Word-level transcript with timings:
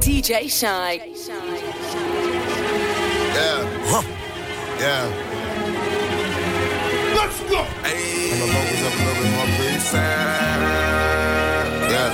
DJ 0.00 0.48
Shynn. 0.48 1.00
Yeah. 3.34 3.60
Huh. 3.84 4.02
Yeah. 4.80 5.04
Let's 7.16 7.38
go. 7.50 7.60
Hey. 7.84 8.32
And 8.32 8.40
the 8.40 8.46
locals 8.46 8.82
up 8.86 8.94
a 8.94 9.02
little 9.04 9.22
bit 9.22 9.30
more, 9.36 9.50
please. 9.56 9.92
Yeah. 11.92 12.10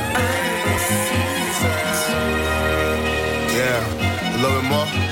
Yeah. 3.54 3.80
A 4.34 4.38
little 4.42 4.60
bit 4.60 4.68
more. 4.68 5.05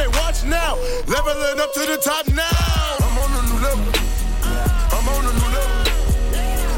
They 0.00 0.08
watch 0.18 0.44
now. 0.44 0.76
Leveling 1.06 1.60
up 1.60 1.72
to 1.74 1.80
the 1.84 1.98
top 2.00 2.26
now. 2.32 2.96
I'm 3.04 3.16
on 3.20 3.30
a 3.36 3.42
new 3.48 3.58
level. 3.60 3.84
I'm 4.96 5.06
on 5.12 5.24
a 5.28 5.32
new 5.36 5.50
level. 5.56 5.78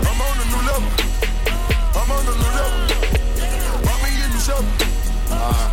I'm 0.08 0.20
on 0.26 0.36
a 0.42 0.46
new 0.50 0.62
level. 0.70 0.90
I'm 2.00 2.10
on 2.10 2.24
a 2.26 2.34
new 2.42 2.52
level. 2.58 2.80
Mommy 3.86 4.10
in 4.24 4.30
the 4.34 4.42
show. 4.42 4.60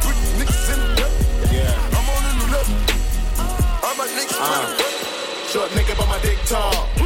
Put 0.03 0.15
niggas 0.37 0.69
in 0.73 0.79
the 0.79 0.89
dirt. 0.99 1.13
Yeah. 1.51 1.97
I'm 1.97 2.07
on 2.13 2.21
a 2.29 2.33
new 2.39 2.49
level. 2.53 2.75
All 3.83 3.95
my 3.97 4.05
niggas 4.17 4.37
uh. 4.37 5.49
Short 5.49 5.71
nigga, 5.71 5.97
but 5.97 6.07
my 6.07 6.19
dick 6.21 6.37
tall. 6.45 6.98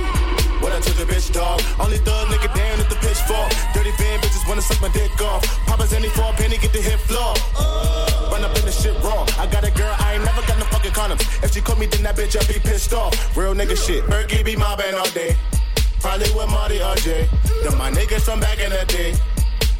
What 0.63 0.71
I 0.71 0.79
told 0.79 0.97
your 0.97 1.07
bitch, 1.07 1.33
dog. 1.33 1.59
Only 1.77 1.97
thug 1.97 2.29
nigga 2.29 2.47
down 2.55 2.79
at 2.79 2.87
the 2.87 2.95
pitchfork. 3.03 3.51
Dirty 3.73 3.91
van 3.99 4.19
bitches 4.21 4.47
wanna 4.47 4.61
suck 4.61 4.79
my 4.79 4.87
dick 4.95 5.11
off. 5.21 5.43
Papa's 5.67 5.91
any 5.91 6.07
for 6.07 6.23
a 6.23 6.31
penny, 6.39 6.57
get 6.57 6.71
the 6.71 6.79
hit 6.79 7.01
floor. 7.01 7.35
Run 8.31 8.45
up 8.45 8.55
in 8.55 8.63
the 8.63 8.71
shit 8.71 8.95
raw. 9.03 9.25
I 9.37 9.45
got 9.47 9.65
a 9.65 9.71
girl, 9.71 9.93
I 9.99 10.15
ain't 10.15 10.23
never 10.23 10.41
got 10.47 10.57
no 10.57 10.65
fucking 10.71 10.91
condoms. 10.91 11.43
If 11.43 11.53
she 11.53 11.59
caught 11.59 11.77
me, 11.77 11.87
then 11.87 12.03
that 12.03 12.15
bitch, 12.15 12.39
I'll 12.39 12.47
be 12.47 12.59
pissed 12.61 12.93
off. 12.93 13.11
Real 13.35 13.53
nigga 13.53 13.75
shit. 13.75 14.05
Berkey 14.05 14.45
be 14.45 14.55
mobbing 14.55 14.95
all 14.95 15.09
day. 15.11 15.35
Probably 15.99 16.31
with 16.31 16.49
Marty 16.49 16.81
or 16.81 16.95
Jay. 16.95 17.27
Them 17.63 17.77
my 17.77 17.91
niggas 17.91 18.21
from 18.21 18.39
back 18.39 18.59
in 18.59 18.69
the 18.69 18.85
day. 18.87 19.15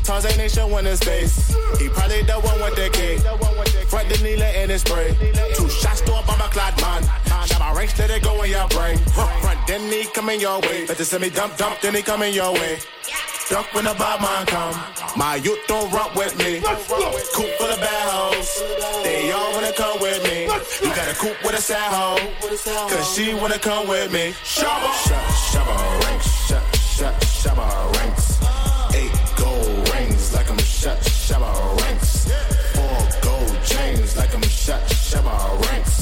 Tarzan 0.04 0.40
ain't 0.40 0.52
showing 0.52 0.86
his 0.86 1.00
face. 1.00 1.56
He 1.80 1.90
probably 1.90 2.24
the 2.24 2.34
one 2.34 2.60
with 2.62 2.76
the 2.76 2.90
cake. 2.92 3.20
Front 3.88 4.10
the 4.10 4.24
needle 4.24 4.44
in 4.44 4.70
his 4.70 4.82
spray. 4.82 5.16
Two 5.56 5.70
shots 5.70 6.02
to 6.02 6.12
a 6.12 6.22
bomber 6.24 6.50
clad 6.52 6.80
man. 6.82 7.04
Shot 7.48 7.60
my 7.60 7.74
ranks, 7.74 7.98
let 7.98 8.10
it 8.12 8.24
go 8.24 8.42
in 8.44 8.52
your 8.52 8.68
brain. 8.70 8.98
Front, 8.98 9.68
then 9.68 9.82
he 9.92 10.06
coming 10.14 10.40
your 10.40 10.60
way. 10.62 10.86
Better 10.86 11.06
send 11.06 11.24
me 11.24 11.30
dump, 11.30 11.58
dump, 11.58 11.80
then 11.82 11.96
he 11.96 12.02
coming 12.02 12.34
your 12.34 12.54
way. 12.54 12.80
Duck 13.50 13.74
when 13.74 13.86
the 13.86 13.94
bad 13.94 14.22
man 14.22 14.46
come. 14.46 14.74
My 15.18 15.36
youth 15.36 15.60
don't 15.68 15.92
rock 15.92 16.16
with 16.16 16.38
me. 16.38 16.62
Coop 16.62 17.50
full 17.58 17.70
of 17.70 17.80
bad 17.80 18.10
hoes. 18.10 18.64
They 19.04 19.32
all 19.32 19.52
wanna 19.54 19.74
come 19.74 20.00
with 20.00 20.24
me. 20.24 20.44
You 20.82 20.96
got 20.96 21.12
a 21.12 21.16
coop 21.16 21.36
with 21.44 21.54
a 21.58 21.62
sad 21.62 21.92
hoe. 21.92 22.88
Cause 22.90 23.16
she 23.16 23.34
wanna 23.34 23.60
come 23.60 23.88
with 23.88 24.12
me. 24.12 24.34
Shabba. 24.44 24.90
Shabba 25.52 26.04
ranks. 26.06 26.28
Shabba 27.44 27.98
ranks. 27.98 28.23
Shabba 31.24 31.80
ranks. 31.80 32.28
Four 32.74 33.22
gold 33.22 33.64
chains 33.64 34.18
like 34.18 34.36
I'm 34.36 34.42
shot. 34.42 34.82
Shabba 34.90 35.58
ranks. 35.70 35.93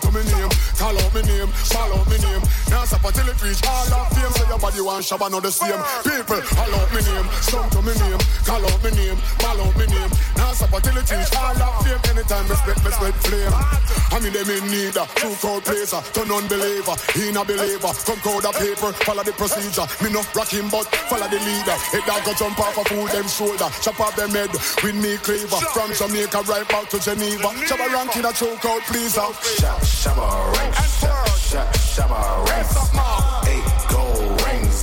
coming 0.00 0.26
in. 0.28 0.39
So 5.00 5.16
your 5.16 5.18
body 5.18 5.32
want 5.32 5.32
shabba, 5.32 5.32
not 5.32 5.42
the 5.42 5.50
same. 5.50 5.80
People, 6.04 6.40
call 6.44 6.74
out 6.76 6.88
me 6.92 7.00
name, 7.00 7.28
come 7.48 7.70
to 7.70 7.80
me 7.80 7.92
name. 8.04 8.20
Call 8.44 8.64
out 8.64 8.80
me 8.84 8.90
name, 8.92 9.18
call 9.40 9.60
out 9.60 9.76
me 9.76 9.86
name. 9.86 10.12
Now 10.36 10.52
stop 10.52 10.72
until 10.76 10.96
it 11.00 11.08
reach 11.08 11.32
all 11.36 11.56
of 11.56 11.74
fame. 11.84 12.00
Anytime 12.10 12.44
me 12.48 12.54
spit, 12.56 12.78
me 12.84 12.90
spit 12.90 13.16
flame. 13.24 13.54
I 14.12 14.18
mean 14.20 14.32
them 14.32 14.50
in 14.50 14.64
need 14.68 14.96
a 14.96 15.04
true 15.16 15.34
crowd 15.40 15.64
placer, 15.64 15.96
uh, 15.96 16.02
turn 16.12 16.30
unbeliever, 16.30 16.96
he 17.14 17.32
not 17.32 17.46
believer. 17.46 17.92
Come 18.04 18.20
crowd 18.20 18.44
of 18.44 18.54
paper, 18.60 18.92
follow 19.06 19.24
the 19.24 19.32
procedure. 19.32 19.86
Me 20.04 20.12
no 20.12 20.20
rock 20.36 20.50
him, 20.52 20.68
but 20.68 20.84
follow 21.08 21.28
the 21.30 21.40
leader. 21.40 21.76
Head 21.94 22.04
dog 22.04 22.24
go 22.24 22.32
jump 22.34 22.60
off 22.60 22.76
a 22.76 22.84
fool 22.84 23.06
them 23.08 23.28
shoulder, 23.28 23.70
chop 23.80 24.00
off 24.00 24.16
them 24.16 24.34
head 24.36 24.52
with 24.84 24.96
me 24.98 25.16
cleaver. 25.22 25.60
From 25.72 25.94
Jamaica 25.94 26.44
right 26.44 26.66
back 26.68 26.90
to 26.90 26.98
Geneva. 27.00 27.54
Shabba 27.64 27.88
ranking 27.88 28.26
a 28.26 28.32
true 28.32 28.56
crowd 28.60 28.82
pleaser. 28.84 29.24
Uh. 29.24 29.32
Shab, 29.56 29.80
shabba 29.80 30.28
shab, 31.50 31.68
shabba 31.94 32.20
ranks. 32.50 32.76
Eight 33.48 33.64
gold 33.88 34.09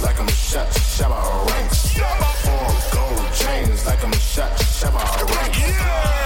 like 0.04 0.20
I'm 0.20 0.28
a 0.28 0.32
shot. 0.32 0.68
Shabba 0.68 1.50
ranks. 1.50 1.98
Four 2.44 2.68
gold 2.94 3.34
chains 3.34 3.86
like 3.86 4.04
I'm 4.04 4.14
a 4.14 4.20
shot. 4.20 4.52
Shabba 4.58 5.02
ranks. 5.36 6.17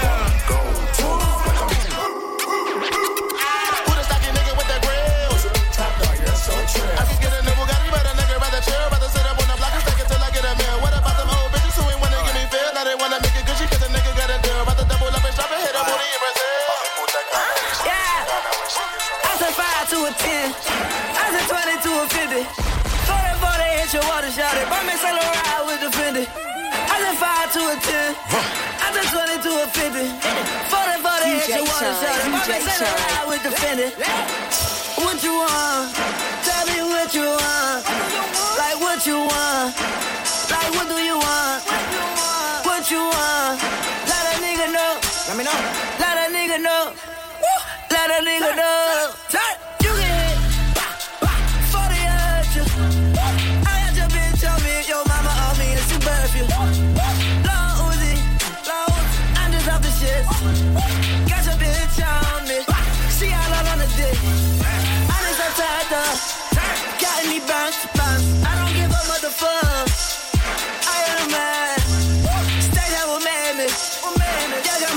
My 24.72 24.80
man 24.88 24.98
Saint 24.98 25.16
Laurent, 25.20 25.48
I 25.52 25.60
would 25.68 25.82
defend 25.84 26.16
it. 26.18 26.30
I 26.32 26.96
just 27.04 27.20
five 27.20 27.52
to 27.52 27.62
a 27.68 27.76
ten. 27.84 28.16
I 28.16 28.88
just 28.96 29.12
twenty 29.12 29.36
to 29.44 29.52
a 29.62 29.66
fifty. 29.68 30.08
Forty, 30.72 30.96
forty, 31.04 31.28
hit 31.36 31.52
your 31.52 31.68
water 31.68 31.94
shot. 32.00 32.16
My 32.32 32.40
man 32.48 32.62
Saint 32.64 32.80
Laurent, 32.80 33.20
I 33.20 33.24
would 33.28 33.44
defend 33.44 33.80
it. 33.84 33.92
What 34.96 35.20
you 35.20 35.36
want? 35.36 35.92
Tell 36.48 36.64
me 36.72 36.80
what 36.88 37.12
you 37.12 37.28
want. 37.28 37.84
Like 38.56 38.80
what 38.80 39.04
you 39.06 39.20
want? 39.20 39.76
Like 40.48 40.72
what 40.72 40.88
do 40.88 40.98
you 41.04 41.18
want? 41.20 41.60
What 42.64 42.84
you 42.88 43.04
want? 43.04 43.60
Let 44.08 44.24
a 44.32 44.36
nigga 44.40 44.72
know. 44.72 44.92
Let 45.28 45.36
me 45.36 45.44
know. 45.44 45.60
Let 46.00 46.16
a 46.16 46.28
nigga 46.32 46.58
know. 46.64 46.94
Let 47.92 48.08
a 48.08 48.20
nigga 48.24 48.56
know. 48.56 49.12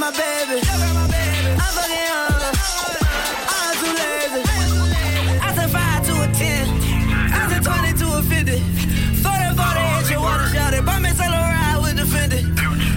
My 0.05 0.11
baby. 0.11 0.61
I'm 0.61 1.73
fucking. 1.77 2.13
I'm 3.53 3.75
too 3.81 3.93
lazy. 3.97 4.43
I 5.41 5.49
said 5.57 5.71
5 5.71 6.07
to 6.09 6.13
a 6.21 6.29
10. 6.29 6.69
I 7.33 7.49
said 7.49 7.63
20 7.65 7.93
to 8.01 8.07
a 8.13 8.23
50. 8.23 8.61
40 9.25 9.57
40 9.57 9.81
hit 9.81 10.11
you 10.11 10.21
wanna 10.21 10.49
shout 10.53 10.75
it. 10.75 10.85
Buy 10.85 10.99
me 10.99 11.09
sell 11.11 11.33
a 11.33 11.41
ride 11.41 11.81
with 11.81 11.97
the 11.97 12.05
Fendi. 12.13 12.43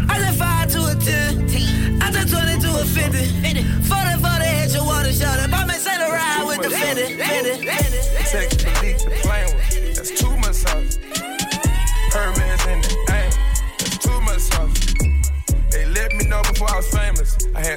I 0.09 0.19
said 0.19 0.35
5 0.35 0.71
to 0.73 0.79
a 0.91 0.95
10. 0.95 2.01
I 2.01 2.11
said 2.11 2.27
20 2.27 2.59
to 2.63 2.69
a 2.75 2.83
50. 2.83 3.63
40 3.87 4.06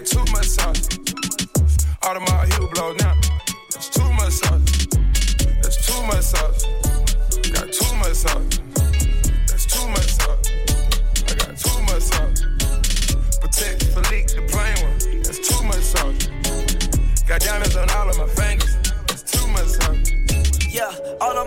Too 0.05 0.25
much 0.33 0.57
toot. 0.57 0.99
Out 2.03 2.17
of 2.17 2.23
my 2.23 2.47
heel 2.47 2.69
blow, 2.73 2.95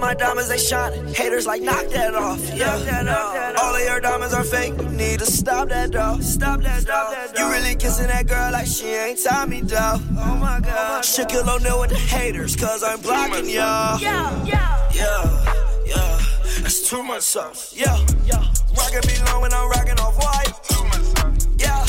my 0.03 0.13
diamonds 0.13 0.49
they 0.49 0.57
shining. 0.57 1.07
Haters 1.13 1.47
like 1.47 1.61
knock 1.61 1.85
that 1.87 2.13
off. 2.13 2.41
Yeah, 2.53 3.55
all 3.61 3.73
of 3.73 3.81
your 3.81 4.01
diamonds 4.01 4.33
are 4.33 4.43
fake. 4.43 4.73
You 4.77 4.89
need 4.89 5.19
to 5.19 5.25
stop 5.25 5.69
that 5.69 5.91
dog. 5.91 6.21
Stop 6.21 6.61
that 6.61 6.81
stop 6.81 7.13
dog. 7.13 7.37
You 7.37 7.49
really 7.49 7.75
kissing 7.75 8.07
that 8.07 8.27
girl 8.27 8.51
like 8.51 8.67
she 8.67 8.87
ain't 8.87 9.23
Tommy 9.23 9.61
dog. 9.61 10.01
Oh, 10.17 10.23
oh 10.25 10.35
my 10.35 10.59
god. 10.59 11.03
Shaquille 11.03 11.47
O'Neal 11.47 11.79
with 11.79 11.91
the 11.91 11.95
haters, 11.97 12.55
cause 12.57 12.83
I'm 12.83 12.99
blocking 12.99 13.49
y'all. 13.49 13.97
Yeah, 13.99 14.45
yeah, 14.45 14.91
yeah, 14.93 15.85
yeah. 15.85 16.19
That's 16.61 16.89
too 16.89 17.01
much 17.01 17.21
sauce. 17.21 17.73
Yeah, 17.73 17.97
yeah. 18.25 18.43
Rockin' 18.77 19.07
me 19.07 19.15
long 19.31 19.41
when 19.41 19.53
I'm 19.53 19.69
rockin' 19.69 19.99
off 19.99 20.17
white. 20.21 20.53
Too 20.67 20.83
much 20.83 21.05
sauce. 21.15 21.47
Yeah, 21.57 21.85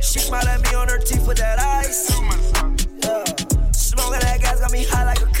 she 0.00 0.18
smile 0.18 0.48
at 0.48 0.60
me 0.64 0.74
on 0.74 0.88
her 0.88 0.98
teeth 0.98 1.26
with 1.28 1.38
that 1.38 1.60
ice. 1.60 2.08
Too 2.12 2.22
much 2.22 2.40
sauce. 2.40 2.86
Yeah, 3.04 3.70
smoking 3.70 4.20
that 4.20 4.40
gas 4.40 4.58
got 4.58 4.72
me 4.72 4.82
high 4.84 5.04
like 5.04 5.22
a 5.22 5.31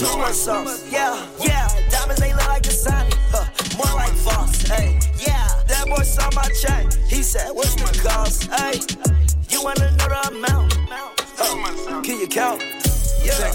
Much 0.00 0.32
sauce. 0.32 0.92
Yeah, 0.92 1.26
yeah. 1.40 1.68
Diamonds 1.90 2.20
they 2.20 2.32
look 2.32 2.46
like 2.46 2.64
a 2.66 2.70
Sony. 2.70 3.12
Huh. 3.32 3.46
More 3.76 3.96
like 3.96 4.12
false. 4.12 4.62
Hey, 4.62 4.96
yeah. 5.18 5.48
That 5.66 5.86
boy 5.88 6.04
saw 6.04 6.30
my 6.36 6.48
chain. 6.62 6.88
He 7.08 7.22
said, 7.22 7.50
What's 7.50 7.74
the 7.74 8.08
cost? 8.08 8.44
Hey, 8.44 8.78
you 9.50 9.60
wanna 9.64 9.90
know 9.96 10.36
amount? 10.36 10.72
Huh. 11.36 12.02
Can 12.02 12.20
you 12.20 12.28
count? 12.28 12.62
Yeah. 13.24 13.52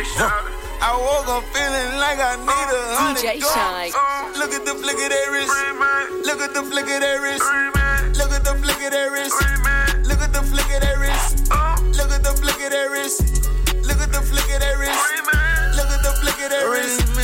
I 0.00 0.96
woke 0.96 1.28
up 1.28 1.44
feeling 1.52 1.92
like 2.00 2.16
I 2.16 2.40
need 2.40 2.48
a 2.48 2.80
oh, 2.80 2.96
hundred 2.96 3.20
DJ 3.20 3.44
dollars. 3.44 3.52
Shine. 3.52 3.92
Uh. 3.92 4.32
Look 4.40 4.56
at 4.56 4.64
the 4.64 4.72
flick 4.80 4.96
of 4.96 5.12
that 5.12 5.28
wrist. 5.28 5.52
Look 6.24 6.40
at 6.40 6.54
the 6.56 6.62
flick 6.64 6.88
of 6.88 7.00
that 7.04 7.20
wrist. 7.20 7.44
Look 8.16 8.32
at 8.32 8.40
the 8.40 8.56
flick 8.56 8.80
of 8.80 8.96
that 8.96 9.12
wrist. 9.12 9.36
Look 10.08 10.24
at 10.24 10.32
the 10.32 10.40
flick 10.40 10.72
of 10.72 10.80
that 10.80 10.96
wrist. 10.96 11.52
Look 12.00 12.08
at 12.16 12.22
the 12.24 12.32
flick 12.32 12.64
of 12.64 12.70
that 12.72 12.88
wrist. 12.88 13.44
Look 13.84 14.00
at 14.00 14.08
the 14.08 14.24
flick 14.24 14.48
of 14.48 14.60
that 14.64 14.76
wrist. 14.80 15.04
Look 15.76 15.92
at 15.92 16.00
the 16.00 16.12
flick 16.16 16.40
of 16.40 16.48
that 16.48 16.64
wrist. 16.64 17.19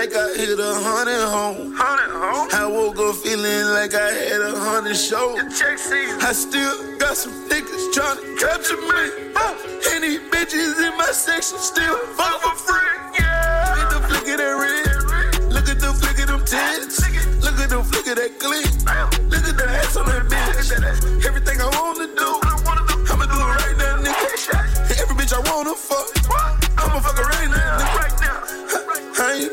Like 0.00 0.16
I 0.16 0.32
hit 0.34 0.58
a 0.58 0.74
hundred 0.80 1.20
home. 1.28 1.76
I 1.76 2.64
woke 2.64 2.96
up 2.96 3.16
feeling 3.16 3.68
like 3.76 3.92
I 3.92 4.08
had 4.08 4.40
a 4.40 4.56
hundred 4.56 4.96
shows. 4.96 5.36
I 6.24 6.32
still 6.32 6.96
got 6.96 7.18
some 7.18 7.36
niggas 7.50 7.92
trying 7.92 8.16
to 8.16 8.24
capture 8.40 8.80
me. 8.80 9.28
And 9.92 10.04
these 10.04 10.20
bitches 10.32 10.80
in 10.80 10.96
my 10.96 11.12
section 11.12 11.58
still 11.58 11.98
fuck 12.16 12.40
for 12.40 12.56
free. 12.64 12.96
Look 13.76 13.84
at 13.84 13.90
the 13.92 14.00
flick 14.08 14.28
of 14.32 14.38
that 14.40 14.56
red. 14.56 15.52
Look 15.52 15.68
at 15.68 15.80
the 15.80 15.92
flick 15.92 16.18
of 16.24 16.28
them 16.32 16.44
tits. 16.48 17.04
Look 17.44 17.60
at 17.60 17.68
the 17.68 17.84
flick 17.84 18.06
of 18.08 18.16
that 18.16 18.40
clip. 18.40 18.72
Look 19.28 19.44
at 19.44 19.56
the 19.58 19.68
ass 19.68 19.96
on 19.98 20.06
that 20.06 20.29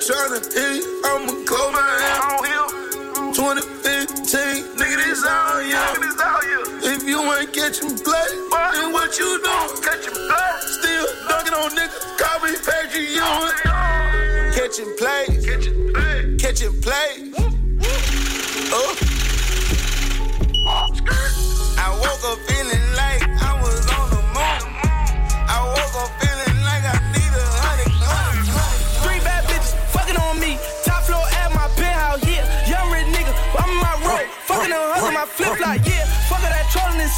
tryna 0.08 0.40
hit 0.40 0.88
I'ma 1.04 1.34
close 1.44 1.74
my 1.76 1.84
hand. 2.00 3.36
2015, 3.36 4.80
nigga, 4.80 4.96
this 5.04 5.20
all 5.28 5.62
you. 5.62 5.76
If 6.96 7.04
you 7.04 7.20
ain't 7.34 7.52
catching 7.52 7.98
play, 8.00 8.30
then 8.72 8.94
what 8.94 9.20
you 9.20 9.28
doing? 9.44 9.84
Catching 9.84 10.16
play. 10.16 10.52
Still 10.64 11.08
dunking 11.28 11.56
on 11.60 11.72
niggas, 11.76 12.18
call 12.18 12.40
me 12.40 12.56
Patrick 12.64 13.10
Ewing. 13.20 14.54
Catching 14.56 14.96
play. 14.96 15.17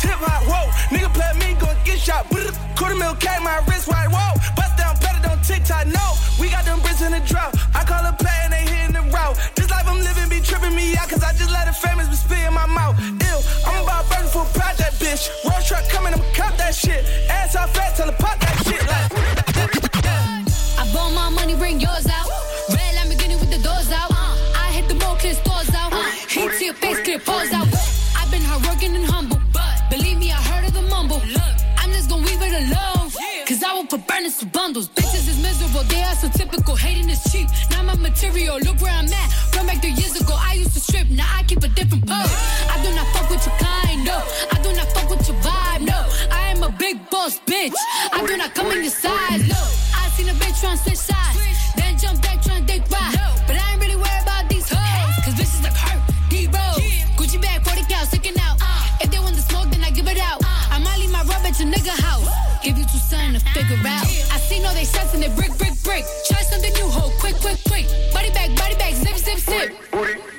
Hip 0.10 0.20
hop, 0.26 0.42
whoa. 0.50 0.66
Nigga 0.90 1.10
play 1.14 1.32
me, 1.38 1.54
gon' 1.62 1.78
get 1.86 2.00
shot. 2.00 2.26
Brr. 2.30 2.50
Quarter 2.76 2.96
mil 2.96 3.16
K, 3.16 3.28
my 3.44 3.62
wrist 3.68 3.88
white, 3.88 4.10
whoa. 4.10 4.34
Bust 4.58 4.74
down 4.78 4.96
better 4.98 5.30
on 5.30 5.40
TikTok, 5.46 5.86
no. 5.88 6.06
We 6.42 6.50
got 6.50 6.66
them 6.66 6.80
bricks 6.82 7.02
in 7.02 7.12
the 7.12 7.22
drought. 7.22 7.54
I 7.76 7.84
call 7.86 8.02
a 8.06 8.14
play 8.14 8.38
and 8.44 8.54
they 8.54 8.66
hitting 8.66 8.96
the 8.98 9.04
route. 9.14 9.38
This 9.56 9.70
life 9.70 9.86
I'm 9.86 10.02
living 10.02 10.30
be 10.30 10.40
tripping 10.42 10.74
me 10.74 10.98
out, 10.98 11.10
cause 11.10 11.24
I 11.24 11.32
just 11.34 11.52
let 11.52 11.66
the 11.70 11.74
famous 11.74 12.08
be 12.10 12.16
spit 12.16 12.42
in 12.48 12.54
my 12.54 12.66
mouth. 12.66 12.98
Ew, 13.00 13.38
I'm 13.68 13.84
about 13.84 14.10
burning 14.10 14.32
for 14.34 14.46
proud 14.58 14.76
that 14.82 14.94
bitch. 14.98 15.30
Road 15.46 15.62
truck 15.68 15.86
coming, 15.90 16.14
I'ma 16.14 16.26
cop 16.34 16.58
that 16.58 16.74
shit. 16.74 17.06
Ass 17.30 17.56
out 17.56 17.70
fat, 17.70 17.96
tell 17.96 18.10
her 18.10 18.18
pop 18.18 18.40
that 18.40 18.56
shit. 18.66 18.82
Like, 18.90 19.12
I 20.80 20.84
bought 20.94 21.12
my 21.14 21.30
money, 21.30 21.56
bring 21.56 21.80
yours 21.80 22.08
out. 22.08 22.28
Red 22.74 22.96
Lamborghini 22.98 23.38
with 23.40 23.52
the 23.52 23.62
doors 23.62 23.92
out. 23.92 24.12
I 24.56 24.72
hit 24.72 24.88
the 24.88 24.96
mall, 24.96 25.16
clear 25.18 25.36
stores 25.36 25.70
out. 25.76 25.94
Heat 26.32 26.52
to 26.58 26.66
your 26.66 26.74
face, 26.74 27.00
clear 27.04 27.20
pause 27.20 27.52
out. 27.52 27.89
To 34.20 34.46
bundles. 34.46 34.90
Bitches 34.90 35.28
is 35.28 35.42
miserable, 35.42 35.84
they 35.84 36.04
are 36.04 36.14
so 36.14 36.28
typical. 36.30 36.76
Hating 36.76 37.10
is 37.10 37.24
cheap. 37.32 37.48
Now 37.72 37.84
my 37.84 37.96
material, 37.96 38.60
look 38.60 38.80
where 38.80 38.92
I'm 38.92 39.06
at. 39.06 39.32
From 39.52 39.66
back 39.66 39.82
three 39.82 39.92
years 39.92 40.16
ago, 40.22 40.36
I 40.38 40.54
used 40.54 40.74
to 40.74 40.80
strip, 40.80 41.10
now 41.10 41.28
I 41.34 41.44
keep 41.44 41.64
a 41.64 41.68
different 41.70 42.06
pose. 42.06 42.32
I 42.70 42.80
do 42.84 42.94
not 42.96 43.08
fuck 43.08 43.30
with 43.30 43.46
your 43.46 43.56
kind, 43.58 44.06
no. 44.06 44.22
I 44.52 44.60
do 44.62 44.72
not 44.74 44.88
fuck 44.94 45.10
with 45.10 45.28
your 45.28 45.38
vibe, 45.38 45.82
no. 45.82 46.06
I 46.32 46.52
am 46.52 46.62
a 46.64 46.70
big 46.70 47.10
boss, 47.10 47.40
bitch. 47.40 47.74
I 48.14 48.24
do 48.28 48.38
not 48.38 48.54
come 48.54 48.72
in 48.72 48.84
your 48.84 48.92
size, 48.92 49.48
no. 49.48 49.60
I 49.96 50.10
seen 50.16 50.30
a 50.30 50.34
bitch 50.34 50.62
tryna 50.62 50.78
switch 50.78 51.09
Something 63.20 63.40
to 63.40 63.46
figure 63.52 63.88
out. 63.88 64.06
I 64.32 64.40
see 64.40 64.60
no 64.60 64.74
they 64.74 64.86
sense 64.86 65.14
in 65.14 65.22
it, 65.24 65.36
brick, 65.36 65.58
brick, 65.58 65.74
brick. 65.84 66.06
Try 66.28 66.42
something 66.42 66.72
new, 66.74 66.88
ho, 66.88 67.12
quick, 67.20 67.36
quick, 67.36 67.58
quick. 67.68 67.86
Body 68.14 68.30
bag, 68.32 68.56
body 68.56 68.76
bag, 68.76 68.96
zip, 68.96 69.18
zip, 69.18 69.40
zip. 69.40 70.39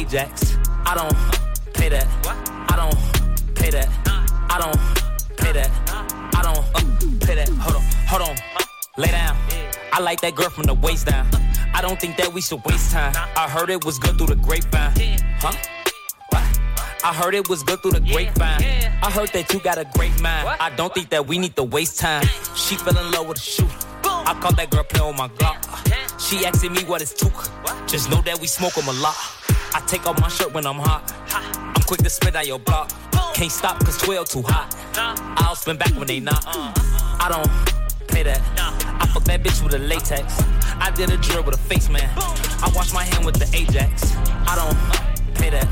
Ajax. 0.00 0.56
I 0.86 0.94
don't 0.94 1.74
pay 1.74 1.90
that. 1.90 2.06
I 2.72 2.74
don't 2.74 3.54
pay 3.54 3.68
that. 3.68 3.88
I 4.48 4.58
don't 4.58 5.36
pay 5.36 5.52
that. 5.52 5.70
I 6.34 6.42
don't 6.42 7.20
pay 7.20 7.34
that. 7.34 7.48
Hold 7.50 7.76
on, 7.76 7.82
hold 8.08 8.22
on. 8.22 8.36
Lay 8.96 9.10
down. 9.10 9.36
I 9.92 10.00
like 10.00 10.22
that 10.22 10.34
girl 10.34 10.48
from 10.48 10.64
the 10.64 10.72
waist 10.72 11.06
down. 11.06 11.28
I 11.74 11.82
don't 11.82 12.00
think 12.00 12.16
that 12.16 12.32
we 12.32 12.40
should 12.40 12.64
waste 12.64 12.92
time. 12.92 13.12
I 13.36 13.46
heard 13.46 13.68
it 13.68 13.84
was 13.84 13.98
good 13.98 14.16
through 14.16 14.28
the 14.28 14.36
grapevine. 14.36 15.18
Huh? 15.38 15.52
I 17.04 17.12
heard 17.12 17.34
it 17.34 17.50
was 17.50 17.62
good 17.62 17.80
through 17.82 17.92
the 17.92 18.00
grapevine. 18.00 18.62
I 19.02 19.10
heard 19.10 19.28
that 19.34 19.52
you 19.52 19.60
got 19.60 19.76
a 19.76 19.84
great 19.96 20.18
mind. 20.22 20.48
I 20.48 20.70
don't 20.76 20.94
think 20.94 21.10
that 21.10 21.26
we 21.26 21.38
need 21.38 21.56
to 21.56 21.62
waste 21.62 21.98
time. 21.98 22.26
She 22.56 22.76
fell 22.76 22.96
in 22.96 23.10
love 23.12 23.28
with 23.28 23.36
a 23.36 23.40
shoe. 23.40 23.68
I 24.04 24.32
caught 24.40 24.56
that 24.56 24.70
girl 24.70 24.84
playing 24.84 25.08
with 25.08 25.18
my 25.18 25.28
Glock. 25.28 25.60
She 26.18 26.46
asking 26.46 26.72
me 26.72 26.84
what 26.84 27.02
it's 27.02 27.12
took. 27.12 27.50
Just 27.86 28.10
know 28.10 28.22
that 28.22 28.40
we 28.40 28.46
smoke 28.46 28.74
them 28.74 28.88
a 28.88 28.92
lot. 28.92 29.16
I 29.72 29.80
take 29.86 30.06
off 30.06 30.20
my 30.20 30.28
shirt 30.28 30.52
when 30.52 30.66
I'm 30.66 30.78
hot. 30.78 31.14
I'm 31.32 31.82
quick 31.82 32.00
to 32.02 32.10
spit 32.10 32.34
out 32.34 32.46
your 32.46 32.58
block. 32.58 32.90
Can't 33.34 33.52
stop 33.52 33.78
cause 33.84 33.96
12 33.98 34.28
too 34.28 34.42
hot. 34.42 34.74
I'll 35.38 35.54
spin 35.54 35.76
back 35.76 35.94
when 35.94 36.06
they 36.08 36.18
not. 36.18 36.44
I 36.46 37.28
don't 37.30 38.08
pay 38.08 38.24
that. 38.24 38.40
I 39.00 39.06
fuck 39.06 39.24
that 39.24 39.42
bitch 39.42 39.62
with 39.62 39.74
a 39.74 39.78
latex. 39.78 40.42
I 40.80 40.90
did 40.90 41.10
a 41.10 41.16
drill 41.18 41.44
with 41.44 41.54
a 41.54 41.58
face 41.58 41.88
man. 41.88 42.10
I 42.16 42.70
wash 42.74 42.92
my 42.92 43.04
hand 43.04 43.24
with 43.24 43.38
the 43.38 43.46
Ajax. 43.56 44.16
I 44.46 44.56
don't 44.58 44.76
pay 45.36 45.50
that. 45.50 45.68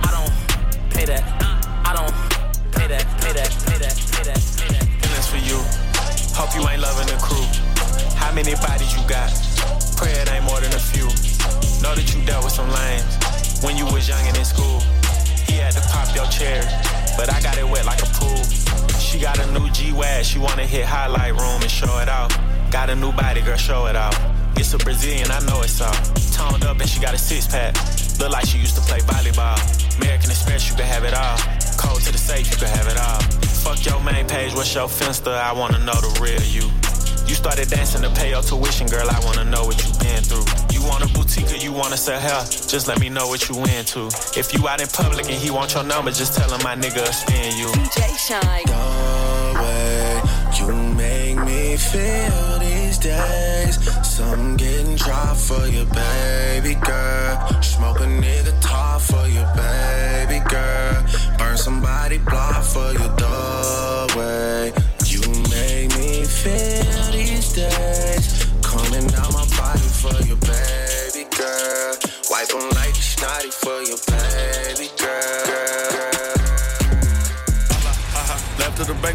I 0.00 0.10
don't 0.10 0.90
pay 0.90 1.04
that. 1.04 1.22
I 1.84 1.92
don't 1.92 2.14
pay 2.72 2.88
that. 2.88 3.04
Pay 3.20 3.32
that. 3.34 3.50
Pay 3.68 3.78
that. 3.78 3.94
Pay 4.10 4.24
that. 4.24 4.40
Pay 4.56 4.72
that. 4.72 4.88
And 4.88 5.10
that's 5.12 5.28
for 5.28 5.42
you. 5.44 5.60
Hope 6.32 6.54
you 6.56 6.66
ain't 6.66 6.80
loving 6.80 7.06
the 7.06 7.20
crew. 7.20 7.44
How 8.16 8.32
many 8.32 8.54
bodies 8.54 8.96
you 8.96 9.06
got? 9.06 9.28
Pray 9.96 10.12
it 10.12 10.32
ain't 10.32 10.44
more 10.44 10.60
than 10.60 10.72
a 10.72 10.80
few. 10.80 11.06
Know 11.82 11.94
that 11.94 12.14
you 12.14 12.24
dealt 12.24 12.44
with 12.44 12.54
some 12.54 12.70
lames 12.70 13.23
when 13.64 13.76
you 13.78 13.86
was 13.86 14.06
young 14.06 14.24
and 14.28 14.36
in 14.36 14.44
school. 14.44 14.78
He 15.48 15.54
had 15.54 15.72
to 15.72 15.80
pop 15.88 16.14
your 16.14 16.26
chair, 16.26 16.60
but 17.16 17.32
I 17.32 17.40
got 17.40 17.56
it 17.56 17.66
wet 17.66 17.86
like 17.86 18.02
a 18.02 18.10
pool. 18.20 18.44
She 19.00 19.18
got 19.18 19.38
a 19.40 19.46
new 19.52 19.70
G-Wag, 19.70 20.24
she 20.24 20.38
wanna 20.38 20.66
hit 20.66 20.84
highlight 20.84 21.32
room 21.32 21.62
and 21.62 21.70
show 21.70 21.98
it 21.98 22.08
off. 22.08 22.30
Got 22.70 22.90
a 22.90 22.94
new 22.94 23.12
body, 23.12 23.40
girl, 23.40 23.56
show 23.56 23.86
it 23.86 23.96
off. 23.96 24.16
It's 24.56 24.74
a 24.74 24.78
Brazilian, 24.78 25.30
I 25.30 25.40
know 25.46 25.62
it's 25.62 25.80
all. 25.80 25.94
Toned 26.36 26.64
up 26.64 26.78
and 26.78 26.88
she 26.88 27.00
got 27.00 27.14
a 27.14 27.18
six 27.18 27.46
pack. 27.46 27.74
Look 28.20 28.30
like 28.30 28.46
she 28.46 28.58
used 28.58 28.76
to 28.76 28.82
play 28.82 29.00
volleyball. 29.00 29.58
American 29.96 30.30
Express, 30.30 30.68
you 30.68 30.76
can 30.76 30.86
have 30.86 31.04
it 31.04 31.14
all. 31.14 31.38
Code 31.78 32.02
to 32.02 32.12
the 32.12 32.18
safe, 32.18 32.50
you 32.50 32.56
can 32.58 32.68
have 32.68 32.86
it 32.86 32.98
all. 32.98 33.20
Fuck 33.64 33.86
your 33.86 34.00
main 34.00 34.26
page, 34.26 34.52
what's 34.54 34.74
your 34.74 34.88
finster? 34.88 35.30
I 35.30 35.52
wanna 35.52 35.78
know 35.78 35.94
the 35.94 36.12
real 36.20 36.42
you. 36.42 36.93
You 37.26 37.34
started 37.34 37.68
dancing 37.70 38.02
to 38.02 38.10
pay 38.10 38.30
your 38.30 38.42
tuition, 38.42 38.86
girl. 38.86 39.08
I 39.08 39.18
wanna 39.24 39.44
know 39.44 39.64
what 39.64 39.78
you 39.82 39.90
been 39.98 40.22
through. 40.22 40.44
You 40.72 40.82
want 40.86 41.04
a 41.04 41.08
boutique 41.14 41.50
or 41.52 41.56
you 41.56 41.72
wanna 41.72 41.96
sell 41.96 42.20
hair? 42.20 42.44
Just 42.44 42.86
let 42.86 43.00
me 43.00 43.08
know 43.08 43.28
what 43.28 43.48
you 43.48 43.56
into. 43.76 44.08
If 44.38 44.52
you 44.52 44.68
out 44.68 44.80
in 44.80 44.88
public 44.88 45.26
and 45.26 45.34
he 45.34 45.50
want 45.50 45.74
your 45.74 45.84
number, 45.84 46.10
just 46.10 46.36
tell 46.36 46.50
him 46.52 46.62
my 46.62 46.76
nigga 46.76 47.04
spin 47.12 47.56
you. 47.56 47.68
DJ 47.68 48.16
Shynn. 48.24 48.40
The 48.66 49.60
way 49.62 50.20
you 50.58 50.72
make 50.94 51.38
me 51.48 51.76
feel 51.76 52.58
these 52.58 52.98
days. 52.98 53.74
Some 54.06 54.56
getting 54.56 54.96
dry 54.96 55.34
for 55.34 55.66
you, 55.66 55.84
baby 55.86 56.74
girl. 56.74 57.62
Smoke 57.62 58.00
a 58.00 58.04
nigga 58.04 58.52
top 58.60 59.00
for 59.00 59.26
you, 59.26 59.44
baby 59.56 60.13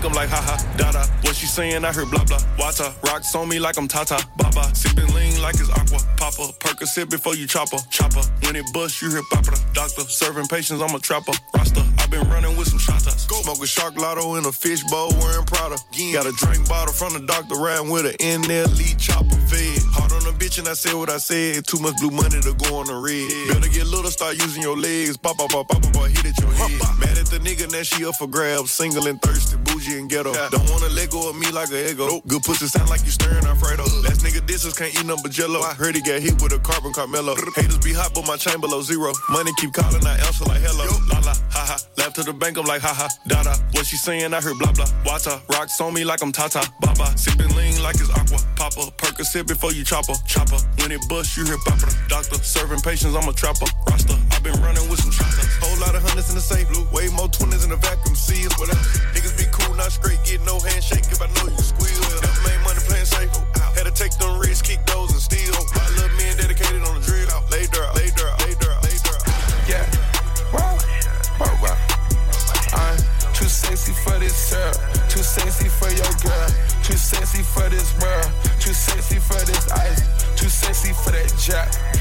I'm 0.05 0.13
like, 0.13 0.29
haha, 0.29 0.55
da 0.77 0.91
What 1.23 1.35
she 1.35 1.45
saying? 1.45 1.83
I 1.83 1.91
heard 1.91 2.09
blah 2.09 2.23
blah. 2.23 2.39
Wata 2.57 2.93
rocks 3.03 3.35
on 3.35 3.49
me 3.49 3.59
like 3.59 3.77
I'm 3.77 3.87
Tata. 3.87 4.25
Baba 4.37 4.73
sipping 4.75 5.13
lean 5.13 5.41
like 5.41 5.55
it's 5.55 5.69
aqua. 5.69 5.99
Papa 6.17 6.53
Percocet 6.59 7.09
before 7.09 7.35
you 7.35 7.47
chopper. 7.47 7.77
Chopper 7.89 8.21
when 8.43 8.55
it 8.55 8.65
bust, 8.73 9.01
you 9.01 9.09
hear 9.09 9.21
papa. 9.31 9.55
Doctor 9.73 10.01
serving 10.01 10.47
patients, 10.47 10.81
I'm 10.81 10.95
a 10.95 10.99
trapper. 10.99 11.33
Rasta, 11.55 11.85
i 11.99 12.07
been 12.07 12.27
running 12.29 12.57
with 12.57 12.67
some 12.67 12.79
shotas. 12.79 13.27
Smoke 13.43 13.61
a 13.63 13.67
shark 13.67 13.95
lotto 13.95 14.35
in 14.35 14.45
a 14.45 14.51
fish 14.51 14.83
bowl, 14.85 15.11
wearing 15.19 15.45
Prada. 15.45 15.77
Got 16.13 16.25
a 16.25 16.31
drink 16.33 16.67
bottle 16.67 16.93
from 16.93 17.13
the 17.13 17.25
doctor 17.25 17.55
riding 17.55 17.89
with 17.89 18.05
an 18.05 18.15
in 18.19 18.41
lead 18.41 18.97
chopper 18.97 19.35
fed. 19.47 19.78
Hard 20.49 20.57
on 20.57 20.57
a 20.57 20.57
bitch 20.57 20.59
and 20.59 20.67
I 20.67 20.73
said 20.73 20.93
what 20.93 21.09
I 21.09 21.17
said. 21.17 21.65
Too 21.67 21.79
much 21.79 21.97
blue 21.97 22.11
money 22.11 22.39
to 22.41 22.53
go 22.53 22.79
on 22.79 22.87
the 22.87 22.97
red. 22.97 23.29
Better 23.53 23.69
get 23.69 23.87
little, 23.87 24.11
start 24.11 24.35
using 24.41 24.61
your 24.61 24.77
legs. 24.77 25.17
Pop, 25.17 25.37
pop, 25.37 25.49
pop, 25.49 25.67
pop, 25.69 25.81
pop, 25.81 26.07
hit 26.07 26.25
at 26.25 26.37
your 26.39 26.51
head. 26.51 26.79
Mad 26.99 27.17
at 27.17 27.27
the 27.27 27.39
nigga, 27.39 27.71
now 27.71 27.83
she 27.83 28.05
up 28.05 28.15
for 28.15 28.27
grabs. 28.27 28.71
Single 28.71 29.07
and 29.07 29.21
thirsty, 29.21 29.57
bougie 29.57 29.97
and 29.97 30.09
ghetto. 30.09 30.33
Don't 30.33 30.69
wanna 30.69 30.89
let 30.89 31.09
go 31.11 31.29
of 31.29 31.35
me 31.37 31.51
like 31.51 31.69
a 31.71 31.91
ego. 31.91 32.21
Good 32.27 32.43
pussy 32.43 32.67
sound 32.67 32.89
like 32.89 33.03
you 33.05 33.11
stirring 33.11 33.45
Alfredo. 33.45 33.83
Last 34.01 34.21
nigga 34.25 34.45
distance 34.45 34.77
can't 34.77 34.93
eat 34.93 35.05
number 35.05 35.29
jello. 35.29 35.61
I 35.61 35.73
heard 35.73 35.95
he 35.95 36.01
got 36.01 36.21
hit 36.21 36.41
with 36.41 36.53
a 36.53 36.59
carbon 36.59 36.93
Carmelo. 36.93 37.35
Haters 37.55 37.77
be 37.79 37.93
hot, 37.93 38.13
but 38.13 38.25
my 38.25 38.37
chain 38.37 38.59
below 38.59 38.81
zero. 38.81 39.13
Money 39.29 39.51
keep 39.57 39.73
calling, 39.73 40.05
I 40.05 40.17
answer 40.25 40.45
like 40.45 40.61
hello. 40.61 40.87
La 41.09 41.19
la, 41.25 41.33
To 42.15 42.23
the 42.23 42.33
bank, 42.33 42.57
I'm 42.57 42.65
like 42.65 42.81
haha, 42.81 43.05
ha. 43.05 43.09
Da 43.27 43.43
da. 43.43 43.53
What 43.77 43.85
she 43.85 43.95
saying? 43.95 44.33
I 44.33 44.41
heard 44.41 44.57
blah 44.57 44.73
blah. 44.73 44.89
Wata 45.05 45.39
rocks 45.55 45.79
on 45.79 45.93
me 45.93 46.03
like 46.03 46.21
I'm 46.21 46.33
Tata. 46.33 46.65
Baba 46.81 47.15
sipping 47.15 47.53
lean 47.55 47.79
like 47.85 47.95
it's 48.01 48.09
aqua. 48.09 48.41
Papa 48.57 48.91
Percocet 48.97 49.47
before 49.47 49.71
you 49.71 49.85
chopper. 49.85 50.17
Chopper 50.25 50.57
when 50.81 50.91
it 50.91 50.99
bust, 51.07 51.37
you 51.37 51.45
hear 51.45 51.55
papa. 51.63 51.87
Doctor 52.09 52.41
serving 52.43 52.81
patients, 52.81 53.15
I'm 53.15 53.29
a 53.29 53.31
trapper. 53.31 53.69
Rasta, 53.87 54.17
I've 54.33 54.43
been 54.43 54.59
running 54.59 54.83
with 54.89 54.99
some 54.99 55.13
shots. 55.13 55.37
Whole 55.61 55.79
lot 55.79 55.95
of 55.95 56.01
hundreds 56.03 56.27
in 56.27 56.35
the 56.35 56.41
safe. 56.41 56.67
Blue. 56.67 56.83
Way 56.91 57.07
more 57.15 57.29
twenties 57.29 57.63
in 57.63 57.69
the 57.69 57.77
vacuum 57.77 58.15
seals. 58.15 58.51
Whatever. 58.57 58.83
Niggas 59.15 59.37
be 59.37 59.45
cool, 59.55 59.71
not 59.79 59.93
straight. 59.93 60.19
Get 60.25 60.43
no 60.43 60.59
handshake 60.59 61.07
if 61.07 61.21
I 61.21 61.31
know 61.39 61.47
you 61.47 61.63
squeal. 61.63 62.03
Never 62.19 62.41
made 62.43 62.59
money 62.67 62.83
playing 62.83 63.07
safe. 63.07 63.31
Had 63.79 63.87
to 63.87 63.95
take 63.95 64.11
them 64.19 64.35
risks, 64.43 64.67
kick 64.67 64.83
those 64.91 65.13
and 65.15 65.23
steal. 65.23 65.55
My 65.71 65.87
little 65.95 66.11
men 66.19 66.35
dedicated 66.35 66.83
on 66.83 66.98
sexy 75.39 75.69
for 75.69 75.89
your 75.89 76.13
girl. 76.23 76.49
Too 76.83 76.97
sexy 76.97 77.43
for 77.43 77.69
this 77.69 77.97
world. 77.99 78.31
Too 78.59 78.73
sexy 78.73 79.19
for 79.19 79.39
this 79.45 79.71
ice. 79.71 80.01
Too 80.35 80.49
sexy 80.49 80.93
for 80.93 81.11
that 81.11 81.31
jack. 81.37 81.98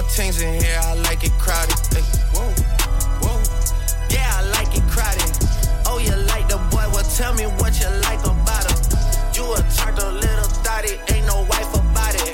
More 0.00 0.08
things 0.08 0.40
in 0.40 0.54
here, 0.54 0.80
I 0.80 0.94
like 0.94 1.24
it 1.24 1.32
crowded. 1.36 1.76
Hey, 1.92 2.00
whoa, 2.32 2.48
whoa. 3.20 3.36
Yeah, 4.08 4.32
I 4.32 4.48
like 4.56 4.72
it 4.72 4.80
crowded. 4.88 5.28
Oh, 5.84 6.00
you 6.00 6.16
like 6.24 6.48
the 6.48 6.56
boy? 6.72 6.88
Well, 6.88 7.04
tell 7.04 7.34
me 7.34 7.44
what 7.60 7.76
you 7.76 7.90
like 8.08 8.24
about 8.24 8.64
him. 8.64 8.80
You 9.36 9.44
a 9.52 9.60
turtle, 9.76 10.16
little 10.16 10.48
thotty, 10.64 10.96
ain't 11.12 11.26
no 11.28 11.44
wife 11.52 11.68
about 11.76 12.16
it. 12.16 12.32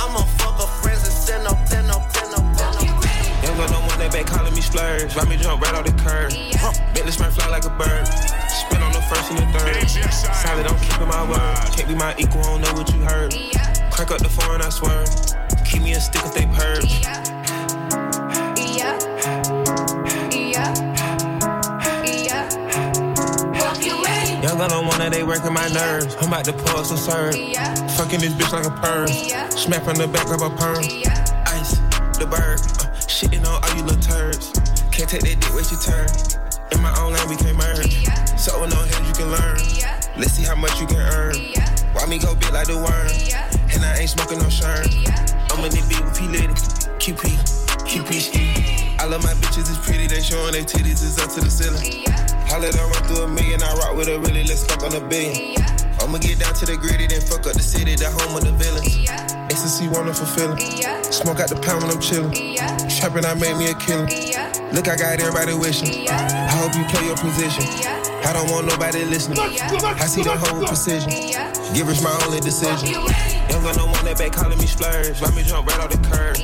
I'ma 0.00 0.24
fuck 0.40 0.56
a 0.56 0.66
friends 0.80 1.04
and 1.04 1.12
send 1.12 1.46
up, 1.46 1.60
send 1.68 1.92
up, 1.92 2.00
send 2.16 2.32
up, 2.32 2.48
send 2.56 2.80
up. 2.80 3.04
Ain't 3.44 3.60
got 3.60 3.68
no 3.68 3.84
more, 3.84 3.92
want 3.92 4.00
that 4.00 4.08
back 4.08 4.24
calling 4.24 4.54
me 4.54 4.62
splurge. 4.62 5.14
Let 5.14 5.28
me 5.28 5.36
jump 5.36 5.60
right 5.60 5.74
off 5.74 5.84
the 5.84 5.92
curb. 6.00 6.32
Yeah. 6.32 6.64
Huh. 6.64 6.72
Bentley 6.96 7.12
sprint 7.12 7.34
fly 7.34 7.48
like 7.52 7.68
a 7.68 7.74
bird. 7.76 8.08
Spin 8.48 8.80
on 8.80 8.92
the 8.96 9.04
first 9.12 9.28
and 9.28 9.36
the 9.36 9.46
third. 9.52 9.84
Solid, 10.16 10.64
I'm 10.64 10.80
keeping 10.80 11.12
my 11.12 11.28
word. 11.28 11.76
Can't 11.76 11.88
be 11.88 11.94
my 11.94 12.16
equal, 12.16 12.40
I 12.40 12.56
don't 12.56 12.60
know 12.64 12.72
what 12.72 12.88
you 12.88 13.04
heard. 13.04 13.36
Yeah. 13.36 13.68
Crack 13.92 14.10
up 14.10 14.24
the 14.24 14.32
phone, 14.32 14.62
I 14.62 14.70
swear. 14.70 15.04
Keep 15.72 15.82
me 15.82 15.92
a 15.92 16.00
stick 16.00 16.22
if 16.24 16.34
they 16.34 16.46
purge. 16.46 17.02
Gun 24.62 24.70
on 24.74 24.86
one 24.86 25.00
that 25.00 25.10
they 25.10 25.24
working 25.24 25.52
my 25.52 25.66
nerves. 25.74 26.14
I'm 26.20 26.28
about 26.28 26.44
to 26.44 26.52
pull 26.52 26.84
some 26.84 26.96
serve. 26.96 27.34
Fucking 27.98 28.20
this 28.20 28.32
bitch 28.38 28.52
like 28.52 28.64
a 28.64 28.70
perm. 28.70 29.08
Smack 29.50 29.88
on 29.88 29.96
the 29.96 30.06
back 30.06 30.30
of 30.30 30.38
a 30.38 30.50
perm. 30.54 30.78
Ice, 31.50 31.74
the 32.14 32.28
bird. 32.30 32.62
Uh, 32.78 32.86
shitting 33.10 33.42
on 33.42 33.58
all 33.58 33.74
you 33.74 33.82
little 33.82 33.98
turds. 33.98 34.54
Can't 34.94 35.10
take 35.10 35.26
that 35.26 35.40
dick, 35.40 35.50
wait 35.50 35.66
your 35.66 35.82
turn. 35.82 36.06
In 36.70 36.78
my 36.78 36.94
own 37.02 37.12
lane, 37.12 37.28
we 37.28 37.34
can't 37.34 37.58
merge. 37.58 38.06
So 38.38 38.54
with 38.62 38.70
no 38.70 38.78
hands, 38.86 39.02
you 39.02 39.14
can 39.18 39.34
learn. 39.34 39.58
Let's 40.14 40.38
see 40.38 40.44
how 40.44 40.54
much 40.54 40.78
you 40.78 40.86
can 40.86 41.02
earn. 41.10 41.34
Why 41.90 42.06
me 42.06 42.20
go 42.20 42.36
big 42.36 42.52
like 42.52 42.68
the 42.68 42.78
worm? 42.78 43.10
And 43.74 43.82
I 43.82 43.98
ain't 43.98 44.10
smoking 44.10 44.38
no 44.38 44.46
shirt. 44.46 44.86
I'm 45.52 45.64
in 45.64 45.70
the 45.70 45.84
beat 45.88 46.00
with 46.00 46.16
P 46.16 46.28
Litty. 46.28 46.48
QP, 46.96 47.28
QP. 47.84 48.98
I 48.98 49.04
love 49.04 49.22
my 49.22 49.34
bitches, 49.34 49.68
it's 49.68 49.78
pretty. 49.84 50.06
They 50.06 50.20
showing 50.20 50.52
their 50.52 50.64
titties, 50.64 51.04
it's 51.04 51.20
up 51.20 51.30
to 51.34 51.40
the 51.40 51.50
ceiling. 51.50 52.02
Let 52.62 52.76
her 52.76 52.86
run 52.86 53.02
through 53.10 53.24
a 53.24 53.28
million, 53.28 53.60
I 53.60 53.74
rock 53.74 53.96
with 53.96 54.06
her 54.06 54.20
really, 54.20 54.44
let's 54.44 54.64
fuck 54.64 54.84
on 54.84 54.94
a 54.94 55.00
billion. 55.00 55.58
I'ma 55.98 56.18
get 56.18 56.38
down 56.38 56.54
to 56.54 56.64
the 56.64 56.76
gritty, 56.76 57.08
then 57.08 57.20
fuck 57.20 57.44
up 57.44 57.54
the 57.54 57.62
city, 57.62 57.96
the 57.96 58.06
home 58.06 58.36
of 58.38 58.44
the 58.44 58.52
villains. 58.52 59.02
Ecstasy, 59.50 59.88
wonderful 59.88 60.26
feeling. 60.30 60.56
Smoke 61.10 61.40
out 61.40 61.48
the 61.50 61.58
pound 61.58 61.82
when 61.82 61.90
I'm 61.90 61.98
chillin'. 61.98 62.30
Trappin', 62.86 63.26
I 63.26 63.34
made 63.34 63.58
me 63.58 63.72
a 63.72 63.74
killer. 63.74 64.06
Look, 64.70 64.86
I 64.86 64.94
got 64.94 65.18
everybody 65.18 65.58
wishing. 65.58 66.06
I 66.08 66.54
hope 66.54 66.72
you 66.78 66.86
play 66.86 67.04
your 67.04 67.18
position. 67.18 67.66
I 68.22 68.32
don't 68.32 68.48
want 68.48 68.68
nobody 68.68 69.04
listening. 69.04 69.42
I 69.42 70.06
see 70.06 70.22
the 70.22 70.38
whole 70.38 70.62
precision. 70.62 71.10
Give 71.74 71.88
us 71.88 71.98
my 71.98 72.14
only 72.22 72.38
decision. 72.38 72.94
Young 73.52 73.62
got 73.64 73.76
no 73.76 73.84
one 73.84 74.04
that 74.06 74.16
back 74.16 74.32
calling 74.32 74.56
me 74.56 74.64
splurge. 74.64 75.20
Let 75.20 75.36
me 75.36 75.42
jump 75.42 75.68
right 75.68 75.80
off 75.80 75.92
the 75.92 76.00
curb. 76.08 76.40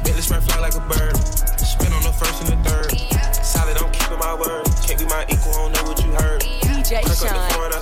Bentley 0.00 0.22
spread 0.24 0.42
fly 0.42 0.58
like 0.58 0.74
a 0.74 0.80
bird. 0.88 1.12
Spin 1.60 1.92
on 1.92 2.02
the 2.02 2.16
first 2.16 2.40
and 2.40 2.48
the 2.48 2.58
third. 2.64 2.96
Solid, 3.44 3.76
I'm 3.76 3.92
keeping 3.92 4.18
my 4.18 4.32
word. 4.32 4.64
Can't 4.88 4.98
be 4.98 5.04
my 5.04 5.26
equal, 5.28 5.52
I 5.52 5.68
don't 5.68 5.72
know 5.76 5.84
what 5.84 6.00
you 6.00 6.10
heard. 6.16 6.40
DJ 6.40 7.04
Crack 7.04 7.12
up 7.12 7.12
the 7.12 7.28
Shine. 7.28 7.50
phone, 7.52 7.72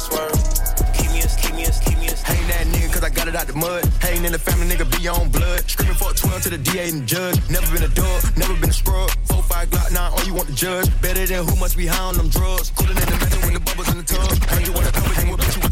I 2.27 2.35
ain't 2.35 2.49
that 2.49 2.67
nigga 2.73 2.93
cause 2.93 3.05
I 3.05 3.11
got 3.11 3.29
it 3.29 3.37
out 3.37 3.47
the 3.47 3.55
mud. 3.55 3.85
Hating 4.01 4.25
in 4.25 4.33
the 4.33 4.39
family, 4.39 4.67
nigga 4.67 4.89
be 4.89 5.09
on 5.09 5.29
blood. 5.29 5.69
Screaming 5.69 5.97
for 5.97 6.11
a 6.11 6.15
12 6.15 6.43
to 6.43 6.51
the 6.51 6.59
DA 6.59 6.89
and 6.89 7.07
judge. 7.07 7.37
Never 7.51 7.69
been 7.73 7.85
a 7.85 7.93
dog, 7.93 8.25
never 8.37 8.55
been 8.55 8.71
a 8.71 8.73
scrub. 8.73 9.11
4 9.29 9.43
5 9.43 9.71
Glock 9.71 9.93
9, 9.93 10.13
all 10.13 10.25
you 10.25 10.35
want 10.35 10.49
to 10.49 10.55
judge. 10.55 10.89
Better 11.01 11.27
than 11.27 11.45
who 11.47 11.55
must 11.57 11.77
be 11.77 11.87
high 11.87 12.03
on 12.03 12.17
them 12.17 12.29
drugs. 12.29 12.71
Cooler 12.71 12.95
than 12.95 13.07
the 13.07 13.17
method 13.21 13.41
with 13.45 13.55
the 13.55 13.61
bubbles 13.61 13.89
in 13.93 13.99
the 13.99 14.05
tub. 14.05 14.33
Heard 14.49 14.67
you 14.67 14.73
wanna 14.73 14.93
come 14.93 15.05
hang 15.13 15.31
with 15.31 15.41
bitch, 15.41 15.57
you 15.57 15.64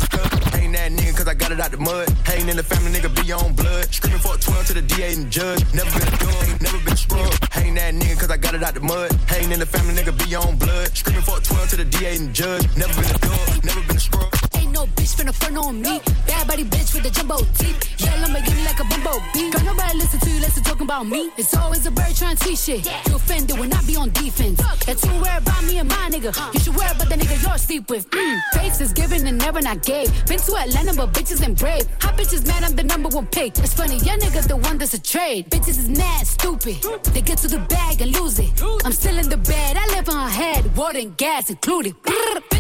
that 0.83 0.91
nigga 0.91 1.17
cause 1.17 1.29
I 1.29 1.35
got 1.35 1.53
it 1.53 1.61
out 1.61 1.71
the 1.71 1.79
mud. 1.79 2.09
Hating 2.27 2.49
in 2.49 2.57
the 2.57 2.63
family, 2.63 2.91
nigga 2.91 3.11
be 3.15 3.31
on 3.33 3.55
blood. 3.55 3.87
Screaming 3.95 4.19
for 4.19 4.35
a 4.35 4.39
12 4.39 4.67
to 4.67 4.75
the 4.75 4.83
DA 4.83 5.13
and 5.13 5.31
judge. 5.31 5.63
Never 5.75 5.91
been 5.99 6.09
a 6.09 6.19
dog, 6.19 6.61
never 6.61 6.79
been 6.79 6.95
a 6.95 6.97
scrub. 6.97 7.33
Ain't 7.57 7.77
that 7.77 7.95
nigga 7.95 8.19
cause 8.19 8.31
I 8.31 8.37
got 8.37 8.55
it 8.55 8.63
out 8.63 8.75
the 8.75 8.81
mud. 8.81 9.13
Hating 9.29 9.53
in 9.53 9.61
the 9.61 9.67
family, 9.67 9.95
nigga 9.95 10.13
be 10.19 10.35
on 10.35 10.57
blood. 10.57 10.89
Screaming 10.97 11.23
for 11.23 11.39
a 11.39 11.41
12 11.41 11.69
to 11.71 11.77
the 11.77 11.85
DA 11.85 12.17
and 12.17 12.35
judge. 12.35 12.67
Never 12.77 12.95
been 13.01 13.15
a 13.15 13.19
dog, 13.19 13.65
never 13.65 13.81
been 13.87 13.97
a 13.97 14.01
scrub. 14.01 14.42
Ain't 14.83 14.97
bitch 14.97 15.15
finna 15.15 15.33
front 15.33 15.57
on 15.59 15.81
me. 15.81 16.01
Bad 16.27 16.49
body 16.49 16.65
bitch 16.65 16.93
with 16.93 17.05
the 17.05 17.11
jumbo 17.11 17.37
teeth. 17.55 17.79
Yeah, 18.01 18.19
Lamborghini 18.19 18.65
like 18.65 18.81
a 18.81 18.85
bumblebee. 18.91 19.51
Girl, 19.53 19.65
nobody 19.65 19.99
listen 19.99 20.19
to 20.19 20.31
you, 20.31 20.41
listen 20.41 20.65
talking 20.65 20.87
about 20.87 21.07
me. 21.07 21.31
It's 21.39 21.55
always 21.55 21.87
a 21.87 21.91
bird 21.93 22.17
trying 22.17 22.35
to 22.37 22.45
teach 22.45 22.59
shit. 22.59 22.85
You 23.07 23.15
offended 23.15 23.59
when 23.61 23.73
I 23.73 23.81
be 23.83 23.95
on 23.95 24.11
defense. 24.11 24.59
That 24.87 24.99
you 25.05 25.13
worry 25.23 25.37
about 25.37 25.63
me 25.65 25.79
and 25.79 25.89
my 25.89 26.11
nigga. 26.11 26.35
You 26.55 26.59
should 26.59 26.75
worry 26.75 26.91
about 26.91 27.09
the 27.09 27.15
nigga 27.15 27.41
you're 27.47 27.59
sleep 27.59 27.91
with. 27.91 28.11
Mm. 28.11 28.41
Face 28.55 28.81
is 28.81 28.93
given 28.93 29.25
and 29.27 29.39
never 29.39 29.61
not 29.61 29.83
gave. 29.83 30.09
Been 30.27 30.41
to 30.41 30.57
Atlanta, 30.57 30.95
but 30.95 31.13
bitches 31.13 31.47
ain't 31.47 31.59
brave. 31.59 31.87
Hot 32.01 32.19
bitches 32.19 32.45
mad, 32.45 32.65
I'm 32.65 32.75
the 32.75 32.83
number 32.83 33.09
one 33.09 33.27
pick. 33.27 33.57
It's 33.59 33.75
funny, 33.75 33.99
your 33.99 34.19
nigga 34.19 34.43
the 34.49 34.57
one 34.57 34.79
that's 34.79 34.95
a 34.95 35.03
trade. 35.03 35.49
Bitches 35.49 35.79
is 35.79 35.89
mad, 35.89 36.27
stupid. 36.27 36.83
They 37.15 37.21
get 37.21 37.39
to 37.39 37.49
the 37.49 37.61
bag 37.69 38.01
and 38.01 38.11
lose 38.19 38.41
it. 38.41 38.51
I'm 38.85 38.93
still 38.93 39.17
in 39.17 39.29
the 39.29 39.37
bed, 39.37 39.77
I 39.77 39.87
live 39.95 40.09
on 40.09 40.17
her 40.17 40.29
head. 40.29 40.77
Water 40.77 40.99
and 40.99 41.17
gas 41.17 41.51
included. 41.51 41.95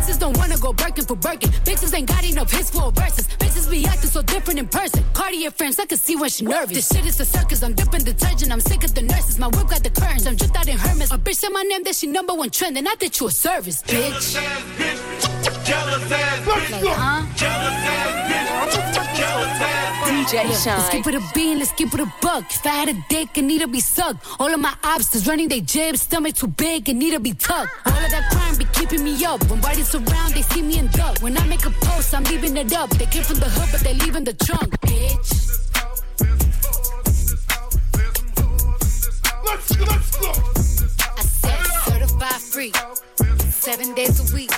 Bitches 0.02 0.18
don't 0.18 0.36
wanna 0.36 0.58
go 0.58 0.72
Birkin 0.72 1.04
for 1.04 1.14
Birkin. 1.14 1.48
Bitches 1.62 1.94
ain't 1.94 2.08
got 2.08 2.24
enough 2.24 2.50
hits 2.50 2.70
for 2.70 2.90
verses. 2.90 3.28
Bitches 3.38 3.70
be 3.70 3.86
acting 3.86 4.10
so 4.10 4.20
different 4.20 4.58
in 4.58 4.66
person. 4.66 5.04
Cartier 5.14 5.52
friends, 5.52 5.78
I 5.78 5.86
can 5.86 5.96
see 5.96 6.16
when 6.16 6.28
she 6.28 6.44
nervous. 6.44 6.76
This 6.76 6.88
shit 6.88 7.06
is 7.06 7.20
a 7.20 7.24
circus, 7.24 7.62
I'm 7.62 7.72
dipping 7.74 8.02
detergent. 8.02 8.50
I'm 8.50 8.58
sick 8.58 8.82
of 8.82 8.92
the 8.96 9.02
nurses. 9.02 9.38
My 9.38 9.46
whip 9.46 9.68
got 9.68 9.84
the 9.84 9.90
curtains, 9.90 10.26
I'm 10.26 10.36
just 10.36 10.56
out 10.56 10.66
in 10.66 10.76
Hermes. 10.76 11.12
A 11.12 11.18
bitch 11.18 11.36
said 11.36 11.50
my 11.50 11.62
name, 11.62 11.84
that 11.84 11.94
she 11.94 12.08
number 12.08 12.34
one 12.34 12.50
trend. 12.50 12.76
And 12.78 12.88
I 12.88 12.96
did 12.96 13.20
you 13.20 13.28
a 13.28 13.30
service, 13.30 13.80
bitch. 13.82 14.34
Jealous 14.34 14.36
ass 14.36 14.62
bitch. 14.76 15.64
Jealous 15.64 16.12
ass 16.12 16.48
bitch. 16.48 16.82
Like, 16.82 16.96
huh? 16.96 17.22
DJ 20.12 20.44
Let's 20.44 20.64
Shine. 20.64 20.90
keep 20.90 21.06
it 21.06 21.14
a 21.14 21.22
bean, 21.34 21.58
let's 21.58 21.72
keep 21.72 21.94
it 21.94 22.00
a 22.00 22.12
buck. 22.20 22.44
If 22.50 22.66
I 22.66 22.70
had 22.70 22.88
a 22.90 23.04
dick, 23.08 23.38
it 23.38 23.42
need 23.42 23.60
to 23.62 23.66
be 23.66 23.80
sucked. 23.80 24.26
All 24.38 24.52
of 24.52 24.60
my 24.60 24.74
obstacles 24.84 25.26
running 25.26 25.48
they 25.48 25.62
jibs, 25.62 26.02
stomach 26.02 26.34
too 26.34 26.48
big, 26.48 26.86
it 26.88 26.94
need 26.94 27.12
to 27.12 27.20
be 27.20 27.32
tucked. 27.32 27.70
All 27.86 27.92
of 27.92 28.10
that 28.10 28.30
crime 28.30 28.56
be 28.56 28.66
keeping 28.74 29.02
me 29.04 29.24
up. 29.24 29.42
When 29.48 29.60
bodies 29.60 29.94
around, 29.94 30.34
they 30.34 30.42
see 30.42 30.60
me 30.60 30.78
in 30.78 30.88
duck. 30.88 31.18
When 31.20 31.36
I 31.38 31.46
make 31.46 31.64
a 31.64 31.70
post, 31.70 32.14
I'm 32.14 32.24
leaving 32.24 32.56
it 32.58 32.74
up. 32.74 32.90
They 32.90 33.06
came 33.06 33.22
from 33.22 33.38
the 33.38 33.48
hood, 33.48 33.68
but 33.72 33.80
they 33.80 33.94
leaving 33.94 34.24
the 34.24 34.34
trunk, 34.34 34.78
bitch. 34.82 35.48
Let's 39.46 40.16
go. 40.18 40.30
I 41.16 41.22
said 41.22 41.64
certified 41.86 42.40
free, 42.52 42.72
seven 43.50 43.94
days 43.94 44.20
a 44.20 44.34
week. 44.34 44.50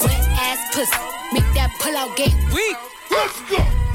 Wet 0.00 0.28
ass 0.46 0.60
pussy, 0.74 1.00
make 1.32 1.48
that 1.54 1.74
pull 1.80 1.96
out 1.96 2.14
game 2.16 2.36
weak. 2.52 2.76
Yeah, 3.50 3.85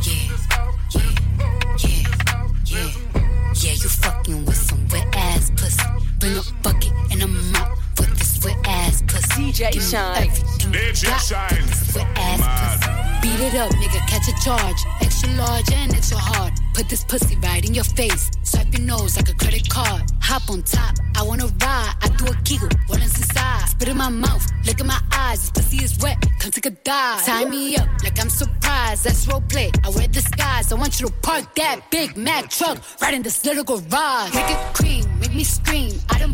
you 3.83 3.89
fucking 3.89 4.45
with 4.45 4.55
some 4.57 4.87
wet 4.89 5.07
ass 5.15 5.51
pussy. 5.55 5.83
Bring 6.19 6.37
a 6.37 6.41
bucket 6.61 6.91
and 7.11 7.23
a 7.23 7.27
mop 7.27 7.77
for 7.95 8.03
this 8.03 8.43
wet 8.43 8.57
ass 8.65 9.01
pussy. 9.07 9.51
DJ 9.51 9.71
Give 9.71 9.81
me 9.81 9.89
Shine. 9.89 10.17
everything 10.17 10.71
DJ 10.71 11.17
Shine. 11.27 11.67
for 11.67 11.99
wet 11.99 12.07
ass 12.17 12.41
pussy. 12.79 12.91
Beat 13.21 13.39
it 13.47 13.55
up, 13.55 13.71
nigga, 13.71 13.99
catch 14.07 14.27
a 14.27 14.43
charge. 14.43 14.77
Extra 15.01 15.29
large 15.33 15.71
and 15.73 15.93
extra 15.93 16.17
hard. 16.17 16.53
Put 16.73 16.89
this 16.89 17.03
pussy 17.03 17.35
right 17.37 17.63
in 17.65 17.73
your 17.73 17.83
face. 17.83 18.29
Swipe 18.51 18.73
your 18.77 18.85
nose 18.85 19.15
like 19.15 19.29
a 19.29 19.33
credit 19.35 19.69
card. 19.69 20.03
Hop 20.21 20.49
on 20.49 20.61
top, 20.63 20.95
I 21.15 21.23
wanna 21.23 21.47
ride. 21.47 21.93
I 22.01 22.07
do 22.17 22.25
a 22.25 22.35
giggle, 22.43 22.69
what 22.87 23.01
is 23.01 23.15
inside? 23.17 23.69
Spit 23.69 23.87
in 23.87 23.97
my 23.97 24.09
mouth, 24.09 24.45
look 24.65 24.79
in 24.79 24.87
my 24.87 24.99
eyes. 25.13 25.39
This 25.39 25.51
pussy 25.51 25.83
is 25.85 25.97
wet, 25.99 26.17
come 26.39 26.51
take 26.51 26.65
a 26.65 26.71
dive. 26.71 27.25
Tie 27.25 27.45
me 27.45 27.77
up 27.77 27.87
like 28.03 28.19
I'm 28.19 28.29
surprised. 28.29 29.05
That's 29.05 29.25
role 29.27 29.41
play. 29.41 29.71
I 29.85 29.89
wear 29.89 30.07
disguise. 30.07 30.71
I 30.71 30.75
want 30.75 30.99
you 30.99 31.07
to 31.07 31.13
park 31.21 31.55
that 31.55 31.89
Big 31.91 32.17
Mac 32.17 32.49
truck 32.49 32.77
right 33.01 33.13
in 33.13 33.21
this 33.21 33.45
little 33.45 33.63
garage. 33.63 34.33
Make 34.35 34.49
it 34.49 34.73
cream, 34.73 35.05
make 35.19 35.33
me 35.33 35.45
scream. 35.45 35.93
Out 36.09 36.21
in 36.21 36.33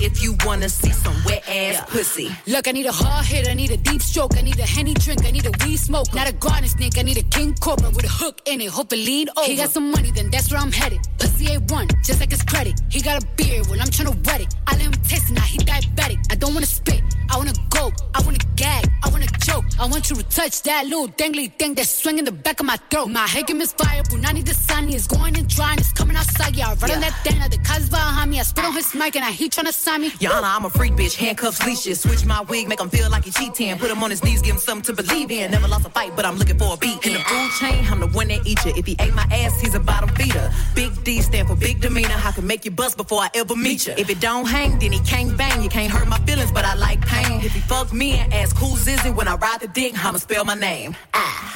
if 0.00 0.22
you 0.22 0.36
wanna 0.44 0.68
see 0.68 0.90
some 0.90 1.16
wet 1.24 1.42
ass 1.48 1.82
pussy. 1.90 2.30
Look, 2.46 2.68
I 2.68 2.72
need 2.72 2.86
a 2.86 2.92
hard 2.92 3.26
hit, 3.26 3.48
I 3.48 3.54
need 3.54 3.70
a 3.70 3.76
deep 3.76 4.02
stroke, 4.02 4.36
I 4.36 4.42
need 4.42 4.58
a 4.58 4.66
henny 4.66 4.94
drink, 4.94 5.24
I 5.24 5.30
need 5.30 5.46
a 5.46 5.52
weed 5.64 5.76
smoke. 5.76 6.12
Not 6.14 6.28
a 6.28 6.32
garden 6.32 6.68
snake, 6.68 6.98
I 6.98 7.02
need 7.02 7.18
a 7.18 7.22
king 7.22 7.54
cobra 7.60 7.90
with 7.90 8.04
a 8.04 8.08
hook 8.08 8.40
in 8.46 8.60
it. 8.60 8.70
Hope 8.70 8.92
it 8.92 8.96
lean 8.96 9.28
over. 9.36 9.46
He 9.46 9.56
got 9.56 9.70
some 9.70 9.90
money, 9.90 10.10
then 10.10 10.30
that's 10.30 10.50
where 10.50 10.60
I'm 10.60 10.72
headed. 10.72 11.00
Pussy 11.18 11.46
A1, 11.46 12.04
just 12.04 12.20
like 12.20 12.30
his 12.30 12.42
credit. 12.42 12.80
He 12.90 13.00
got 13.00 13.22
a 13.22 13.26
beard, 13.36 13.66
well, 13.68 13.80
I'm 13.80 13.88
tryna 13.88 14.14
wet 14.26 14.40
it. 14.40 14.54
I 14.66 14.72
let 14.72 14.82
him 14.82 14.92
taste 14.92 15.30
it, 15.30 15.34
now 15.34 15.42
he 15.42 15.58
diabetic. 15.58 16.18
I 16.30 16.34
don't 16.34 16.54
wanna 16.54 16.66
spit, 16.66 17.02
I 17.30 17.36
wanna 17.36 17.54
go, 17.70 17.92
I 18.14 18.22
wanna 18.22 18.38
gag, 18.56 18.84
I 19.04 19.08
wanna 19.10 19.26
choke. 19.56 19.64
I 19.78 19.86
want 19.86 20.10
you 20.10 20.16
to 20.16 20.22
touch 20.24 20.62
that 20.62 20.84
little 20.86 21.08
dangly 21.08 21.52
thing 21.58 21.74
that's 21.74 21.90
swinging 21.90 22.24
the 22.24 22.32
back 22.32 22.60
of 22.60 22.66
my 22.66 22.76
throat. 22.90 23.08
My 23.08 23.26
head 23.26 23.50
is 23.50 23.72
fire, 23.72 24.02
Punani 24.02 24.44
the 24.44 24.54
sunny 24.54 24.92
He's 24.92 25.06
going 25.06 25.36
and 25.36 25.48
drying, 25.48 25.78
it's 25.78 25.92
coming 25.92 26.16
outside. 26.16 26.56
Yeah, 26.56 26.70
I 26.70 26.74
run 26.74 26.90
on 26.90 27.00
that 27.00 27.14
thing, 27.24 27.38
the 27.50 27.58
cars 27.58 27.88
behind 27.88 28.30
me, 28.30 28.40
I 28.40 28.42
spit 28.42 28.64
on 28.64 28.72
his 28.74 28.94
mic 28.94 29.16
and 29.16 29.24
I 29.24 29.30
he 29.30 29.48
tryna 29.48 29.72
sign 29.72 30.02
me. 30.02 30.12
Honor, 30.26 30.46
I'm 30.46 30.64
a 30.64 30.70
freak 30.70 30.94
bitch, 30.94 31.14
handcuffs, 31.14 31.64
leashes. 31.66 32.00
Switch 32.00 32.24
my 32.24 32.42
wig, 32.42 32.68
make 32.68 32.80
him 32.80 32.90
feel 32.90 33.10
like 33.10 33.24
he 33.24 33.30
cheating. 33.30 33.78
Put 33.78 33.90
him 33.90 34.02
on 34.02 34.10
his 34.10 34.22
knees, 34.22 34.42
give 34.42 34.54
him 34.54 34.60
something 34.60 34.94
to 34.94 35.02
believe 35.02 35.30
in. 35.30 35.50
Never 35.50 35.68
lost 35.68 35.86
a 35.86 35.90
fight, 35.90 36.12
but 36.16 36.24
I'm 36.24 36.36
looking 36.36 36.58
for 36.58 36.74
a 36.74 36.76
beat. 36.76 37.04
In 37.06 37.12
the 37.14 37.20
food 37.20 37.50
chain, 37.60 37.84
I'm 37.90 38.00
the 38.00 38.08
one 38.08 38.28
that 38.28 38.46
eat 38.46 38.64
you. 38.64 38.72
If 38.76 38.86
he 38.86 38.96
ate 39.00 39.14
my 39.14 39.26
ass, 39.30 39.60
he's 39.60 39.74
a 39.74 39.80
bottom 39.80 40.08
feeder. 40.10 40.50
Big 40.74 40.92
D 41.04 41.20
stand 41.22 41.48
for 41.48 41.56
big 41.56 41.80
demeanor. 41.80 42.16
I 42.24 42.32
can 42.32 42.46
make 42.46 42.64
you 42.64 42.70
bust 42.70 42.96
before 42.96 43.20
I 43.20 43.30
ever 43.34 43.56
meet 43.56 43.86
you. 43.86 43.94
If 43.96 44.10
it 44.10 44.20
don't 44.20 44.46
hang, 44.46 44.78
then 44.78 44.92
he 44.92 45.00
can't 45.00 45.36
bang. 45.36 45.62
You 45.62 45.68
can't 45.68 45.90
hurt 45.90 46.08
my 46.08 46.18
feelings, 46.20 46.52
but 46.52 46.64
I 46.64 46.74
like 46.74 47.00
pain. 47.06 47.40
If 47.40 47.52
he 47.52 47.60
fuck 47.60 47.92
me 47.92 48.12
and 48.18 48.32
ask 48.32 48.56
who's 48.56 48.86
is 48.86 49.04
it 49.04 49.14
when 49.14 49.28
I 49.28 49.36
ride 49.36 49.45
ride 49.46 49.60
the 49.60 49.68
dick, 49.68 49.92
I'ma 50.04 50.18
spell 50.18 50.44
my 50.44 50.54
name. 50.54 50.96
Ah. 51.14 51.52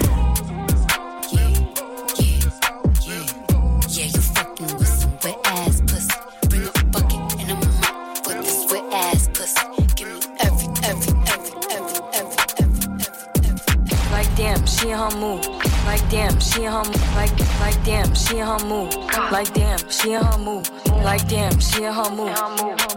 she 14.67 14.91
in 14.91 14.99
her 14.99 15.11
mood. 15.17 15.47
Like 15.85 16.09
damn, 16.09 16.41
she 16.41 16.65
in 16.65 16.73
her 16.73 16.85
move. 16.85 17.15
Like 17.15 17.61
like 17.61 17.85
damn, 17.85 18.15
she 18.15 18.39
in 18.39 18.47
her 18.47 18.65
move. 18.65 18.95
Like 19.31 19.53
damn, 19.53 19.79
she 19.91 20.13
in 20.13 20.23
her 20.25 20.39
move. 20.39 20.71
Like 21.05 21.29
damn, 21.29 21.59
she 21.61 21.85
in 21.85 21.93
her 21.93 22.11
move. 22.11 22.90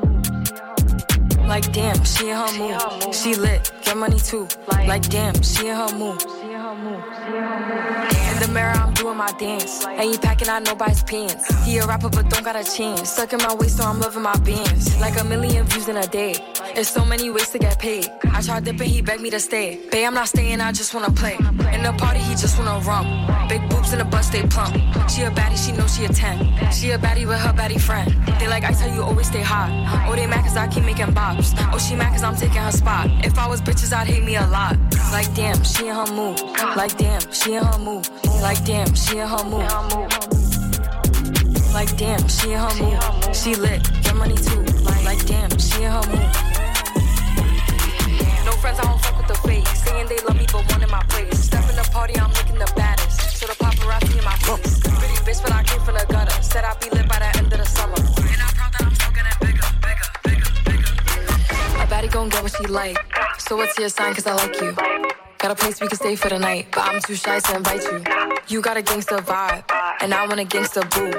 Like 1.54 1.72
damn, 1.72 2.04
she 2.04 2.30
in 2.30 2.36
her 2.36 2.58
mood. 2.58 3.14
She 3.14 3.36
lit, 3.36 3.72
get 3.84 3.96
money 3.96 4.18
too. 4.18 4.48
Like 4.88 5.08
damn, 5.10 5.40
she 5.44 5.68
in 5.68 5.76
her 5.76 5.96
mood. 5.96 6.20
In 6.24 8.40
the 8.40 8.50
mirror, 8.52 8.72
I'm 8.72 8.92
doing 8.96 9.18
my 9.18 9.32
dance. 9.34 9.86
Ain't 9.86 10.14
you 10.14 10.18
packing 10.18 10.48
out 10.48 10.64
nobody's 10.64 11.04
pants. 11.04 11.64
He 11.64 11.78
a 11.78 11.86
rapper, 11.86 12.10
but 12.10 12.28
don't 12.28 12.44
got 12.44 12.56
a 12.56 12.64
chance. 12.64 13.12
Stuck 13.12 13.34
in 13.34 13.38
my 13.38 13.54
waist, 13.54 13.78
so 13.78 13.84
I'm 13.84 14.00
loving 14.00 14.24
my 14.24 14.36
bands. 14.38 15.00
Like 15.00 15.22
a 15.22 15.24
million 15.24 15.68
views 15.68 15.88
in 15.88 15.98
a 15.98 16.08
day. 16.08 16.34
There's 16.76 16.90
so 16.90 17.06
many 17.06 17.30
ways 17.30 17.50
to 17.50 17.60
get 17.60 17.78
paid. 17.78 18.10
I 18.32 18.42
tried 18.42 18.66
dipping, 18.66 18.90
he 18.90 19.04
begged 19.04 19.22
me 19.22 19.30
to 19.30 19.40
stay. 19.40 19.80
Babe, 19.92 20.08
I'm 20.08 20.16
not 20.16 20.28
staying, 20.28 20.60
I 20.60 20.72
just 20.72 20.92
wanna 20.96 21.12
play. 21.12 21.36
In 21.72 21.84
the 21.84 21.94
party, 22.00 22.20
he 22.20 22.34
just 22.34 22.58
wanna 22.58 22.80
rum. 22.80 23.06
Big 23.48 23.62
boobs 23.70 23.94
in 23.94 24.00
the 24.00 24.06
bus, 24.06 24.30
they 24.30 24.42
plump. 24.48 24.74
She 25.08 25.22
a 25.22 25.30
baddie, 25.30 25.58
she 25.64 25.72
know 25.72 25.86
she 25.86 26.06
a 26.06 26.10
10. 26.10 26.72
She 26.72 26.90
a 26.90 26.98
baddie 26.98 27.28
with 27.28 27.40
her 27.40 27.54
baddie 27.54 27.80
friend. 27.80 28.12
They 28.40 28.48
like, 28.48 28.64
I 28.64 28.72
tell 28.74 28.92
you, 28.92 29.04
always 29.04 29.28
stay 29.28 29.44
hot. 29.44 29.70
Oh, 30.10 30.16
they 30.16 30.26
mad 30.26 30.44
cause 30.46 30.58
I 30.58 30.68
keep 30.68 30.84
making 30.84 31.14
bops. 31.14 31.54
Oh, 31.72 31.78
she 31.78 31.96
mad 31.96 32.12
cause 32.12 32.24
I'm 32.24 32.36
taking 32.36 32.62
her 32.62 32.72
spot. 32.72 33.08
If 33.24 33.38
I 33.38 33.48
was 33.48 33.62
bitches, 33.62 33.94
I'd 33.94 34.08
hate 34.08 34.24
me 34.24 34.36
a 34.38 34.48
lot. 34.48 34.76
Like, 35.12 35.32
damn, 35.36 35.64
she 35.64 35.88
in 35.88 35.94
her 35.94 36.08
mood. 36.08 36.42
Like, 36.76 36.98
damn, 36.98 37.22
she 37.32 37.54
in 37.54 37.64
her 37.64 37.78
mood. 37.78 38.10
Like, 38.42 38.66
damn, 38.66 38.96
she 38.96 39.20
in 39.20 39.28
her 39.28 39.44
mood. 39.44 39.70
Like, 41.72 41.96
damn, 41.98 42.28
she 42.28 42.52
in 42.52 42.60
her 42.60 42.74
mood. 42.82 43.36
She 43.36 43.56
lit, 43.56 43.82
get 44.02 44.16
money 44.16 44.36
too. 44.36 44.64
Like, 45.06 45.24
damn, 45.28 45.52
she 45.60 45.84
in 45.84 45.92
her 45.92 46.02
mood. 46.10 46.53
Friends, 48.64 48.80
I 48.80 48.84
don't 48.84 49.02
fuck 49.02 49.18
with 49.18 49.28
the 49.28 49.36
fake. 49.46 49.68
Saying 49.68 50.08
they 50.08 50.20
love 50.20 50.38
me, 50.38 50.46
but 50.50 50.64
one 50.72 50.82
in 50.82 50.90
my 50.90 51.04
place. 51.10 51.38
Step 51.38 51.70
in 51.70 51.76
the 51.76 51.84
party, 51.92 52.18
I'm 52.18 52.32
looking 52.32 52.58
the 52.58 52.72
baddest. 52.78 53.20
So 53.38 53.46
the 53.46 53.56
paparazzi 53.56 54.18
in 54.18 54.24
my 54.24 54.38
face. 54.38 54.80
Pretty 54.80 55.20
bitch, 55.28 55.44
but 55.44 55.52
I 55.52 55.64
came 55.64 55.82
from 55.82 55.96
the 55.96 56.06
gutter. 56.08 56.42
Said 56.42 56.64
I'd 56.64 56.80
be 56.80 56.90
lit 56.92 57.06
by 57.10 57.20
the 57.20 57.38
end 57.38 57.52
of 57.52 57.60
the 57.60 57.66
summer. 57.66 57.98
And 57.98 58.40
I'm 58.40 58.54
proud 58.56 58.72
that 58.72 58.84
I'm 58.88 58.96
still 58.96 59.12
getting 59.12 59.38
bigger, 59.44 59.68
bigger, 59.84 60.08
bigger, 60.24 60.50
bigger. 60.64 61.84
A 61.84 61.88
baddie 61.92 62.10
gon' 62.10 62.30
get 62.30 62.42
what 62.42 62.56
she 62.56 62.66
like. 62.68 62.98
So 63.38 63.58
what's 63.58 63.78
your 63.78 63.90
sign? 63.90 64.14
Cause 64.14 64.28
I 64.28 64.34
like 64.34 64.56
you. 64.62 64.72
Got 65.40 65.52
a 65.52 65.56
place 65.56 65.82
we 65.82 65.90
can 65.90 65.98
stay 65.98 66.16
for 66.16 66.30
the 66.30 66.40
night, 66.40 66.68
but 66.72 66.86
I'm 66.88 67.02
too 67.02 67.16
shy 67.16 67.42
to 67.42 67.56
invite 67.58 67.84
you. 67.84 68.02
You 68.48 68.62
got 68.62 68.78
a 68.78 68.82
gangster 68.82 69.18
vibe, 69.18 69.66
and 70.00 70.14
I 70.14 70.26
want 70.26 70.40
a 70.40 70.46
gangster 70.46 70.86
boo. 70.86 71.12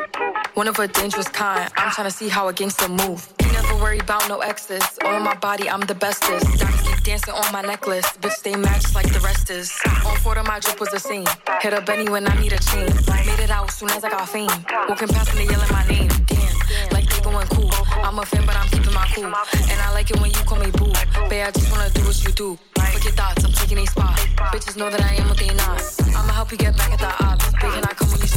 One 0.54 0.66
of 0.66 0.78
a 0.78 0.88
dangerous 0.88 1.28
kind. 1.28 1.70
I'm 1.76 1.90
tryna 1.90 2.10
see 2.10 2.30
how 2.30 2.48
a 2.48 2.54
gangster 2.54 2.88
move. 2.88 3.33
Never 3.64 3.82
worry 3.82 3.98
about 3.98 4.28
no 4.28 4.40
exes. 4.40 4.84
On 5.04 5.22
my 5.22 5.34
body, 5.34 5.68
I'm 5.68 5.80
the 5.80 5.94
bestest. 5.94 6.46
Diamonds 6.58 6.82
keep 6.82 7.02
dancing 7.02 7.34
on 7.34 7.50
my 7.52 7.62
necklace. 7.62 8.06
Bitch, 8.20 8.42
they 8.42 8.56
match 8.56 8.94
like 8.94 9.10
the 9.12 9.20
rest 9.20 9.50
is. 9.50 9.72
On 10.04 10.36
of 10.36 10.46
my 10.46 10.58
drip 10.60 10.80
was 10.80 10.90
the 10.90 11.00
same. 11.00 11.26
Hit 11.62 11.72
up 11.72 11.86
Benny 11.86 12.08
when 12.08 12.26
I 12.26 12.34
need 12.40 12.52
a 12.52 12.58
chain. 12.58 12.92
Made 13.26 13.40
it 13.40 13.50
out 13.50 13.70
soon 13.70 13.90
as 13.90 14.04
I 14.04 14.10
got 14.10 14.28
fame. 14.28 14.50
Walking 14.88 15.08
past 15.08 15.30
and 15.30 15.38
they 15.38 15.46
yelling 15.50 15.72
my 15.72 15.84
name. 15.86 16.08
Damn, 16.26 16.88
like 16.92 17.08
they 17.08 17.20
going 17.22 17.46
cool. 17.48 17.70
I'm 18.04 18.18
a 18.18 18.26
fan, 18.26 18.44
but 18.44 18.56
I'm 18.56 18.68
keeping 18.68 18.92
my 18.92 19.06
cool. 19.14 19.24
And 19.24 19.80
I 19.80 19.92
like 19.92 20.10
it 20.10 20.20
when 20.20 20.30
you 20.30 20.42
call 20.44 20.58
me 20.58 20.70
boo. 20.70 20.92
Babe, 21.30 21.46
I 21.46 21.50
just 21.50 21.70
wanna 21.72 21.90
do 21.90 22.02
what 22.04 22.22
you 22.24 22.32
do. 22.32 22.58
Your 23.04 23.12
thoughts, 23.12 23.44
I'm 23.44 23.52
taking 23.52 23.78
a 23.78 23.86
spot. 23.86 24.16
Bitches 24.52 24.76
know 24.76 24.88
that 24.88 25.02
I 25.02 25.14
am 25.16 25.28
what 25.28 25.36
they 25.36 25.52
not. 25.54 25.76
I'ma 26.16 26.32
help 26.32 26.50
you 26.52 26.56
get 26.56 26.74
back 26.74 26.90
at 26.92 26.98
the 26.98 27.24
ops. 27.24 27.52
Big 27.52 27.72
and 27.76 27.84
I 27.84 27.92
come 27.92 28.10
when 28.10 28.20
you. 28.20 28.33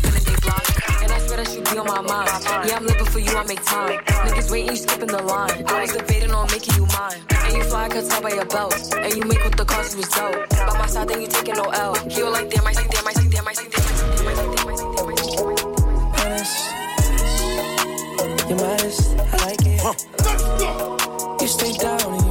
And 1.04 1.12
I 1.12 1.20
swear 1.20 1.38
that 1.44 1.54
you 1.54 1.62
be 1.62 1.78
on 1.78 1.88
my 1.88 2.02
mind. 2.02 2.30
Yeah, 2.68 2.78
I'm 2.78 2.86
living 2.86 3.06
for 3.06 3.20
you, 3.20 3.32
I 3.38 3.44
make 3.46 3.64
time. 3.64 4.00
Niggas 4.26 4.52
waiting, 4.52 4.70
you 4.70 4.76
skipping 4.76 5.08
the 5.08 5.22
line. 5.22 5.64
I 5.68 5.82
was 5.82 5.94
debating 5.94 6.32
on 6.32 6.48
making 6.48 6.76
you 6.76 6.86
mine. 6.88 7.22
And 7.30 7.58
you 7.58 7.64
fly, 7.64 7.86
I 7.86 7.90
could 7.90 8.08
by 8.22 8.30
your 8.32 8.46
belt. 8.46 8.76
And 8.96 9.14
you 9.14 9.24
make 9.24 9.44
with 9.44 9.56
the 9.56 9.66
cause 9.66 9.94
you 9.94 10.00
was 10.00 10.10
dope. 10.10 10.50
By 10.50 10.78
my 10.78 10.88
side, 10.88 11.08
then 11.10 11.22
you 11.22 11.28
taking 11.28 11.56
no 11.56 11.70
L. 11.70 11.96
Heal 12.10 12.32
like 12.32 12.50
damn, 12.50 12.66
I 12.68 12.74
see 12.74 12.88
damn, 12.90 13.08
I 13.08 13.14
see 13.14 13.30
damn, 13.30 13.48
I 13.48 13.54
see 13.54 13.70
damn, 13.70 13.88
I 13.88 13.94
see 13.94 14.10
damn, 14.16 14.28
I 14.28 14.34
see 14.36 14.48
damn, 14.56 14.70
I 14.70 14.76
see 14.76 14.88
damn, 14.96 15.10
I 15.10 15.16
see 15.16 15.32
damn. 15.56 15.78
Honest. 16.26 16.88
You're 18.50 18.58
modest, 18.58 19.16
I 19.20 19.38
like 19.46 19.60
it. 19.66 21.42
You 21.42 21.48
stay 21.48 21.74
down 21.74 22.27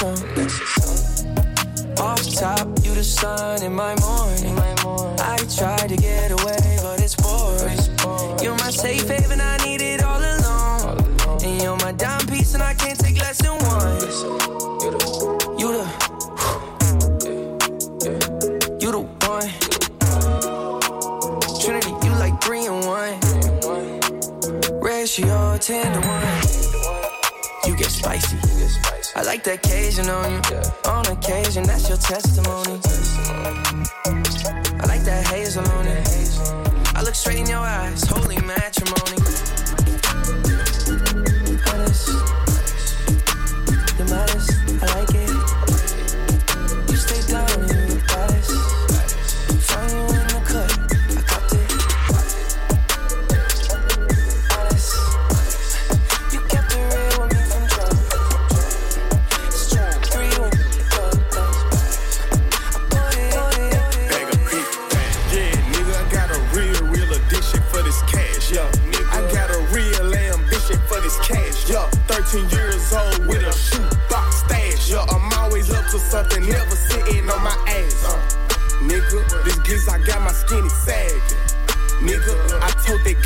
song. 0.00 0.16
Off 1.98 2.22
top, 2.34 2.66
you 2.82 2.94
the 2.94 3.04
sun 3.04 3.62
in 3.62 3.74
my 3.74 3.94
morning. 4.00 4.58
I 5.20 5.36
tried 5.54 5.88
to 5.90 5.96
get 5.96 6.30
away, 6.30 6.78
but 6.82 7.00
it's 7.00 7.14
boring. 7.16 7.78
You're 8.42 8.56
my 8.56 8.70
safe 8.70 9.06
haven, 9.06 9.40
I 9.40 9.58
need 9.58 9.82
it 9.82 10.02
all 10.02 10.18
alone. 10.18 10.98
And 11.42 11.62
you're 11.62 11.76
my 11.78 11.92
dime 11.92 12.26
piece, 12.28 12.54
and 12.54 12.62
I 12.62 12.72
can't 12.74 12.98
take 12.98 13.20
less 13.20 13.42
than 13.42 13.52
one. 13.52 14.00
You 15.60 15.72
the, 15.76 15.84
you 18.80 18.90
the 18.92 19.00
one. 19.28 19.50
Trinity, 21.60 21.92
you 22.06 22.12
like 22.18 22.40
three 22.42 22.64
and 22.66 22.86
one. 22.86 23.20
Ratio 24.80 25.58
ten 25.58 25.92
to 25.92 26.00
one. 26.08 26.42
You 27.66 27.76
get 27.76 27.90
spicy. 27.90 28.49
I 29.20 29.22
like 29.22 29.44
the 29.44 29.52
occasion 29.52 30.08
on 30.08 30.32
you. 30.48 30.90
On 30.90 31.06
occasion, 31.08 31.64
that's 31.64 31.90
your 31.90 31.98
testimony. 31.98 32.80
I 34.80 34.86
like 34.86 35.04
that 35.04 35.26
hazel 35.26 35.62
on 35.72 35.86
it. 35.86 36.08
I 36.94 37.02
look 37.02 37.14
straight 37.14 37.40
in 37.40 37.46
your 37.46 37.58
eyes, 37.58 38.02
holy 38.04 38.39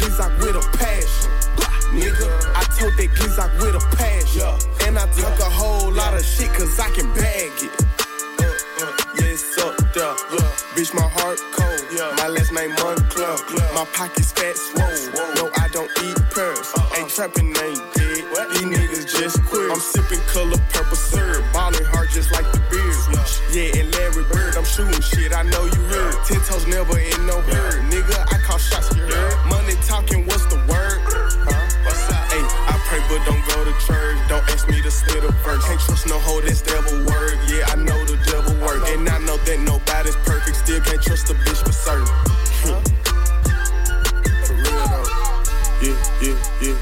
Glizak 0.05 0.39
with 0.39 0.55
a 0.55 0.77
passion. 0.77 1.31
Nigga, 1.97 2.29
I 2.55 2.63
told 2.79 2.93
that 2.99 3.09
Glizak 3.17 3.59
with 3.59 3.75
a 3.75 3.97
passion. 3.97 4.41
Yeah. 4.41 4.74